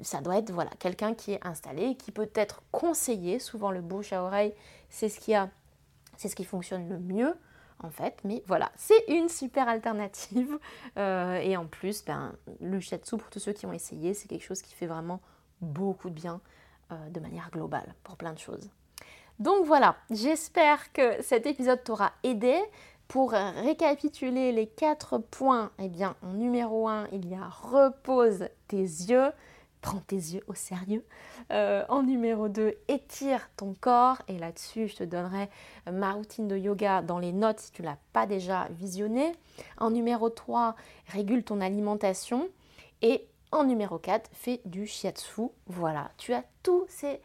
Ça 0.02 0.22
doit 0.22 0.38
être, 0.38 0.52
voilà, 0.52 0.72
quelqu'un 0.80 1.14
qui 1.14 1.34
est 1.34 1.46
installé, 1.46 1.96
qui 1.96 2.12
peut 2.12 2.30
être 2.36 2.62
conseillé. 2.72 3.40
Souvent, 3.40 3.72
le 3.72 3.82
bouche 3.82 4.14
à 4.14 4.24
oreille, 4.24 4.54
c'est 4.90 5.10
ce 5.10 5.20
qui 5.20 5.34
a, 5.34 5.50
c'est 6.18 6.28
ce 6.28 6.36
qui 6.36 6.46
fonctionne 6.46 6.90
le 6.90 7.00
mieux 7.00 7.36
en 7.84 7.90
fait. 7.90 8.18
Mais 8.24 8.44
voilà, 8.48 8.72
c'est 8.76 9.04
une 9.08 9.30
super 9.30 9.68
alternative. 9.68 10.60
et 10.98 11.58
en 11.58 11.66
plus, 11.66 12.04
ben, 12.06 12.34
le 12.60 12.80
shiatsu, 12.80 13.18
pour 13.18 13.30
tous 13.30 13.40
ceux 13.40 13.54
qui 13.54 13.66
ont 13.66 13.74
essayé, 13.74 14.14
c'est 14.14 14.28
quelque 14.28 14.44
chose 14.44 14.62
qui 14.62 14.74
fait 14.74 14.88
vraiment 14.88 15.22
beaucoup 15.62 16.10
de 16.10 16.16
bien 16.16 16.42
euh, 16.92 17.10
de 17.10 17.20
manière 17.20 17.50
globale 17.52 17.96
pour 18.04 18.18
plein 18.18 18.34
de 18.34 18.40
choses. 18.40 18.70
Donc 19.40 19.66
voilà, 19.66 19.96
j'espère 20.10 20.92
que 20.92 21.22
cet 21.22 21.46
épisode 21.46 21.84
t'aura 21.84 22.12
aidé. 22.24 22.60
Pour 23.08 23.32
récapituler 23.32 24.54
les 24.54 24.68
quatre 24.68 25.18
points, 25.18 25.72
eh 25.80 25.90
bien, 25.90 26.16
en 26.22 26.32
numéro 26.32 26.88
1, 26.88 27.08
il 27.12 27.28
y 27.28 27.36
a 27.36 27.50
repose 27.50 28.48
tes 28.70 28.78
yeux, 28.78 29.32
prends 29.82 30.00
tes 30.00 30.16
yeux 30.16 30.44
au 30.48 30.54
sérieux. 30.54 31.04
Euh, 31.52 31.84
en 31.90 32.04
numéro 32.04 32.48
2, 32.48 32.76
étire 32.88 33.50
ton 33.58 33.74
corps. 33.80 34.22
Et 34.28 34.38
là-dessus, 34.38 34.88
je 34.88 34.98
te 34.98 35.04
donnerai 35.04 35.50
ma 35.92 36.14
routine 36.14 36.48
de 36.48 36.58
yoga 36.58 37.02
dans 37.02 37.20
les 37.20 37.34
notes 37.34 37.60
si 37.60 37.72
tu 37.72 37.82
ne 37.82 37.88
l'as 37.88 37.98
pas 38.14 38.26
déjà 38.26 38.68
visionné. 38.72 39.34
En 39.78 39.90
numéro 39.90 40.30
3, 40.30 40.76
régule 41.08 41.44
ton 41.44 41.62
alimentation. 41.62 42.48
Et 43.02 43.28
en 43.52 43.64
numéro 43.64 43.98
4, 43.98 44.30
fais 44.34 44.62
du 44.66 44.86
shiatsu. 44.86 45.50
Voilà, 45.68 46.12
tu 46.18 46.34
as 46.34 46.44
tous 46.64 46.86
ces, 46.88 47.20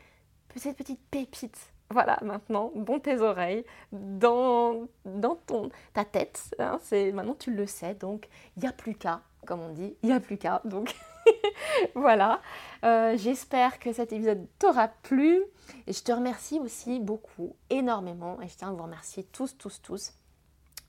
petites 0.55 1.01
pépites. 1.11 1.73
Voilà, 1.91 2.19
maintenant, 2.23 2.73
dans 2.75 2.99
tes 2.99 3.21
oreilles, 3.21 3.65
dans, 3.93 4.89
dans 5.05 5.37
ton, 5.37 5.71
ta 5.93 6.05
tête. 6.05 6.53
Hein, 6.59 6.81
c'est, 6.83 7.13
maintenant, 7.13 7.37
tu 7.39 7.53
le 7.53 7.67
sais, 7.67 7.95
donc 7.95 8.29
il 8.57 8.63
n'y 8.63 8.69
a 8.69 8.73
plus 8.73 8.97
qu'à, 8.97 9.21
comme 9.47 9.61
on 9.61 9.73
dit, 9.73 9.95
il 10.03 10.09
n'y 10.09 10.15
a 10.15 10.19
plus 10.19 10.37
qu'à. 10.37 10.63
Donc 10.65 10.97
voilà, 11.95 12.41
euh, 12.85 13.17
j'espère 13.17 13.79
que 13.79 13.93
cet 13.93 14.13
épisode 14.13 14.47
t'aura 14.59 14.89
plu. 14.89 15.43
Je 15.87 16.01
te 16.01 16.13
remercie 16.13 16.59
aussi 16.61 17.01
beaucoup, 17.01 17.55
énormément. 17.71 18.41
Et 18.41 18.49
je 18.49 18.57
tiens 18.57 18.69
à 18.69 18.73
vous 18.73 18.83
remercier 18.83 19.25
tous, 19.25 19.57
tous, 19.57 19.81
tous 19.83 20.13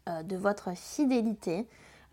euh, 0.10 0.24
de 0.24 0.36
votre 0.36 0.76
fidélité. 0.76 1.68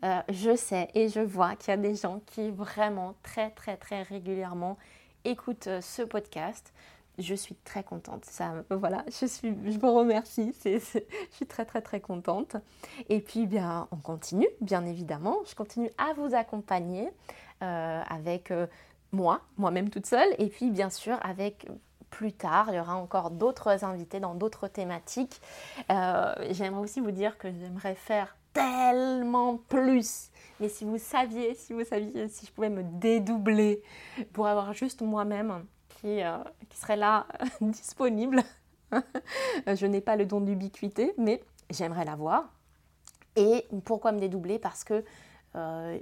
Euh, 0.05 0.21
je 0.29 0.55
sais 0.57 0.88
et 0.95 1.09
je 1.09 1.21
vois 1.21 1.57
qu'il 1.57 1.71
y 1.71 1.75
a 1.75 1.77
des 1.77 1.95
gens 1.95 2.21
qui 2.27 2.51
vraiment 2.51 3.14
très 3.23 3.51
très 3.51 3.77
très 3.77 4.03
régulièrement 4.03 4.77
écoutent 5.25 5.69
ce 5.81 6.03
podcast. 6.03 6.73
Je 7.17 7.35
suis 7.35 7.55
très 7.55 7.85
contente. 7.85 8.25
Ça, 8.25 8.64
voilà, 8.71 9.05
je 9.07 9.27
suis, 9.27 9.51
vous 9.53 9.95
remercie. 9.95 10.53
je 10.64 10.79
suis 11.31 11.47
très 11.47 11.64
très 11.64 11.81
très 11.81 12.01
contente. 12.01 12.57
Et 13.09 13.21
puis 13.21 13.47
bien, 13.47 13.87
on 13.93 13.97
continue, 13.97 14.49
bien 14.61 14.85
évidemment. 14.85 15.38
Je 15.47 15.55
continue 15.55 15.90
à 15.97 16.12
vous 16.14 16.35
accompagner 16.35 17.09
avec 17.61 18.53
moi, 19.12 19.40
moi-même 19.57 19.88
toute 19.90 20.07
seule, 20.07 20.29
et 20.38 20.49
puis 20.49 20.71
bien 20.71 20.90
sûr 20.90 21.19
avec 21.23 21.67
plus 22.11 22.33
tard. 22.33 22.67
Il 22.69 22.77
y 22.77 22.81
aura 22.81 22.97
encore 22.97 23.31
d'autres 23.31 23.85
invités 23.85 24.21
dans 24.21 24.35
d'autres 24.35 24.69
thématiques. 24.69 25.40
j'aimerais 25.88 26.81
aussi 26.81 27.01
vous 27.01 27.11
dire 27.11 27.38
que 27.38 27.49
j'aimerais 27.51 27.95
faire 27.95 28.37
tellement 28.55 29.59
plus. 29.69 30.31
Mais 30.61 30.69
si 30.69 30.85
vous 30.85 30.99
saviez, 30.99 31.55
si 31.55 31.75
vous 31.75 31.85
saviez, 31.85 32.29
si 32.29 32.47
je 32.47 32.53
pouvais 32.53 32.71
me 32.71 32.83
dédoubler 32.83 33.83
pour 34.33 34.47
avoir 34.47 34.73
juste 34.73 35.03
moi-même 35.03 35.64
qui, 35.88 36.23
euh, 36.23 36.38
qui 36.71 36.79
serait 36.79 36.97
là 36.97 37.27
disponible. 37.61 38.43
je 39.67 39.87
n'ai 39.87 40.01
pas 40.01 40.17
le 40.17 40.25
don 40.25 40.40
d'ubiquité, 40.40 41.12
mais 41.19 41.43
j'aimerais 41.69 42.05
l'avoir. 42.05 42.49
Et 43.37 43.67
pourquoi 43.85 44.12
me 44.12 44.21
dédoubler? 44.21 44.61
Parce 44.61 44.85
que 44.85 45.05
euh, 45.57 45.99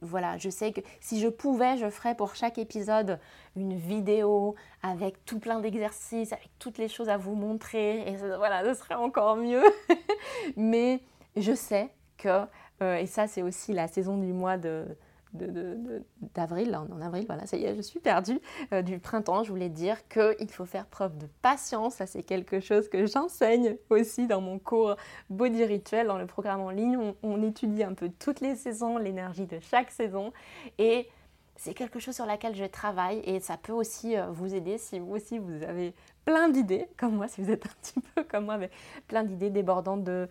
voilà, 0.00 0.36
je 0.38 0.50
sais 0.50 0.72
que 0.72 0.80
si 1.00 1.20
je 1.20 1.28
pouvais, 1.28 1.76
je 1.76 1.88
ferais 1.90 2.14
pour 2.14 2.34
chaque 2.34 2.58
épisode 2.58 3.18
une 3.54 3.76
vidéo 3.76 4.54
avec 4.82 5.24
tout 5.24 5.38
plein 5.38 5.60
d'exercices, 5.60 6.32
avec 6.32 6.50
toutes 6.58 6.78
les 6.78 6.88
choses 6.88 7.08
à 7.08 7.16
vous 7.16 7.34
montrer. 7.34 8.08
Et 8.08 8.16
voilà, 8.16 8.64
ce 8.64 8.80
serait 8.80 8.94
encore 8.94 9.36
mieux. 9.36 9.62
Mais 10.56 11.00
je 11.36 11.54
sais 11.54 11.90
que, 12.18 12.46
euh, 12.82 12.96
et 12.96 13.06
ça 13.06 13.28
c'est 13.28 13.42
aussi 13.42 13.72
la 13.72 13.86
saison 13.88 14.16
du 14.18 14.32
mois 14.32 14.56
de, 14.56 14.84
d'avril, 15.32 16.70
là 16.70 16.82
en 16.82 17.00
avril, 17.00 17.24
voilà, 17.26 17.46
ça 17.46 17.56
y 17.56 17.64
est, 17.64 17.74
je 17.74 17.82
suis 17.82 18.00
perdue, 18.00 18.40
euh, 18.72 18.82
du 18.82 18.98
printemps, 18.98 19.42
je 19.42 19.50
voulais 19.50 19.68
dire 19.68 20.08
qu'il 20.08 20.50
faut 20.50 20.64
faire 20.64 20.86
preuve 20.86 21.18
de 21.18 21.26
patience, 21.42 21.96
ça 21.96 22.06
c'est 22.06 22.22
quelque 22.22 22.60
chose 22.60 22.88
que 22.88 23.06
j'enseigne 23.06 23.76
aussi 23.90 24.26
dans 24.26 24.40
mon 24.40 24.58
cours 24.58 24.96
Body 25.30 25.64
Rituel, 25.64 26.06
dans 26.06 26.18
le 26.18 26.26
programme 26.26 26.60
en 26.60 26.70
ligne, 26.70 26.98
on 27.22 27.42
étudie 27.42 27.82
un 27.82 27.94
peu 27.94 28.10
toutes 28.18 28.40
les 28.40 28.54
saisons, 28.54 28.98
l'énergie 28.98 29.46
de 29.46 29.58
chaque 29.60 29.90
saison, 29.90 30.32
et 30.78 31.08
c'est 31.56 31.74
quelque 31.74 31.98
chose 31.98 32.14
sur 32.14 32.26
laquelle 32.26 32.54
je 32.54 32.64
travaille 32.64 33.20
et 33.24 33.40
ça 33.40 33.56
peut 33.56 33.72
aussi 33.72 34.16
euh, 34.16 34.26
vous 34.30 34.54
aider 34.54 34.78
si 34.78 34.98
vous 34.98 35.14
aussi 35.14 35.38
vous 35.38 35.62
avez 35.62 35.94
plein 36.24 36.48
d'idées, 36.48 36.88
comme 36.96 37.14
moi, 37.14 37.28
si 37.28 37.40
vous 37.40 37.50
êtes 37.50 37.64
un 37.66 37.70
petit 37.80 38.00
peu 38.14 38.24
comme 38.24 38.44
moi, 38.44 38.58
mais 38.58 38.70
plein 39.08 39.24
d'idées 39.24 39.50
débordantes 39.50 40.04
de, 40.04 40.28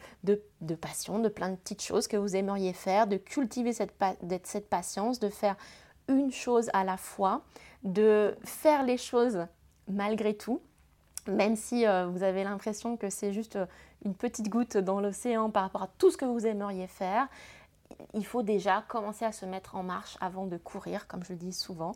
passion, 0.79 1.19
de 1.19 1.29
plein 1.29 1.49
de 1.49 1.55
petites 1.55 1.81
choses 1.81 2.07
que 2.07 2.17
vous 2.17 2.35
aimeriez 2.35 2.73
faire, 2.73 3.07
de 3.07 3.17
cultiver 3.17 3.73
cette, 3.73 3.93
cette 4.43 4.69
patience, 4.69 5.19
de 5.19 5.29
faire 5.29 5.55
une 6.07 6.31
chose 6.31 6.69
à 6.73 6.83
la 6.83 6.97
fois, 6.97 7.41
de 7.83 8.35
faire 8.43 8.83
les 8.83 8.97
choses 8.97 9.47
malgré 9.87 10.35
tout, 10.35 10.61
même 11.27 11.55
si 11.55 11.87
euh, 11.87 12.07
vous 12.07 12.23
avez 12.23 12.43
l'impression 12.43 12.97
que 12.97 13.09
c'est 13.09 13.33
juste 13.33 13.55
euh, 13.55 13.65
une 14.03 14.13
petite 14.13 14.49
goutte 14.49 14.77
dans 14.77 14.99
l'océan 14.99 15.49
par 15.49 15.63
rapport 15.63 15.83
à 15.83 15.89
tout 15.97 16.11
ce 16.11 16.17
que 16.17 16.25
vous 16.25 16.45
aimeriez 16.45 16.87
faire, 16.87 17.27
il 18.13 18.25
faut 18.25 18.43
déjà 18.43 18.83
commencer 18.87 19.25
à 19.25 19.31
se 19.31 19.45
mettre 19.45 19.75
en 19.75 19.83
marche 19.83 20.17
avant 20.21 20.45
de 20.45 20.57
courir, 20.57 21.07
comme 21.07 21.23
je 21.23 21.33
le 21.33 21.39
dis 21.39 21.53
souvent. 21.53 21.93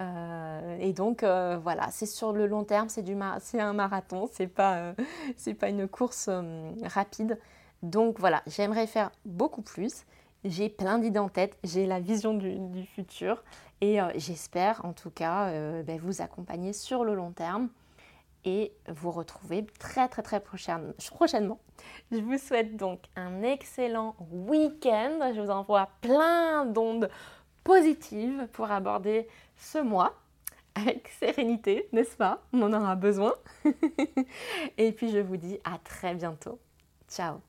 Euh, 0.00 0.78
et 0.80 0.92
donc 0.92 1.22
euh, 1.22 1.58
voilà, 1.62 1.88
c'est 1.90 2.06
sur 2.06 2.32
le 2.32 2.46
long 2.46 2.64
terme, 2.64 2.88
c'est 2.88 3.60
un 3.60 3.72
marathon, 3.72 4.28
c'est 4.32 4.46
pas, 4.46 4.76
euh, 4.76 4.94
pas 5.58 5.68
une 5.68 5.88
course 5.88 6.30
rapide. 6.84 7.38
Donc 7.82 8.18
voilà, 8.18 8.42
j'aimerais 8.46 8.86
faire 8.86 9.10
beaucoup 9.24 9.62
plus. 9.62 10.04
J'ai 10.44 10.70
plein 10.70 10.98
d'idées 10.98 11.18
en 11.18 11.28
tête, 11.28 11.58
j'ai 11.64 11.86
la 11.86 12.00
vision 12.00 12.32
du, 12.32 12.84
futur 12.94 13.42
et 13.82 13.98
j'espère 14.16 14.84
en 14.84 14.94
tout 14.94 15.10
cas 15.10 15.52
ben, 15.82 15.98
vous 16.00 16.22
accompagner 16.22 16.72
sur 16.72 17.04
le 17.04 17.14
long 17.14 17.30
terme 17.30 17.68
et 18.44 18.72
vous 18.88 19.10
retrouver 19.10 19.66
très 19.78 20.08
très 20.08 20.22
très 20.22 20.40
prochainement. 20.40 21.58
Je 22.10 22.18
vous 22.18 22.38
souhaite 22.38 22.76
donc 22.76 23.00
un 23.16 23.42
excellent 23.42 24.16
week-end. 24.30 25.32
Je 25.34 25.40
vous 25.40 25.50
envoie 25.50 25.88
plein 26.00 26.64
d'ondes 26.66 27.10
positives 27.64 28.48
pour 28.52 28.70
aborder 28.70 29.28
ce 29.56 29.78
mois 29.78 30.14
avec 30.74 31.08
sérénité, 31.08 31.88
n'est-ce 31.92 32.16
pas? 32.16 32.42
On 32.52 32.62
en 32.62 32.72
aura 32.72 32.96
besoin. 32.96 33.34
et 34.78 34.92
puis 34.92 35.10
je 35.10 35.18
vous 35.18 35.36
dis 35.36 35.58
à 35.64 35.78
très 35.78 36.14
bientôt 36.14 36.58
Ciao 37.08 37.40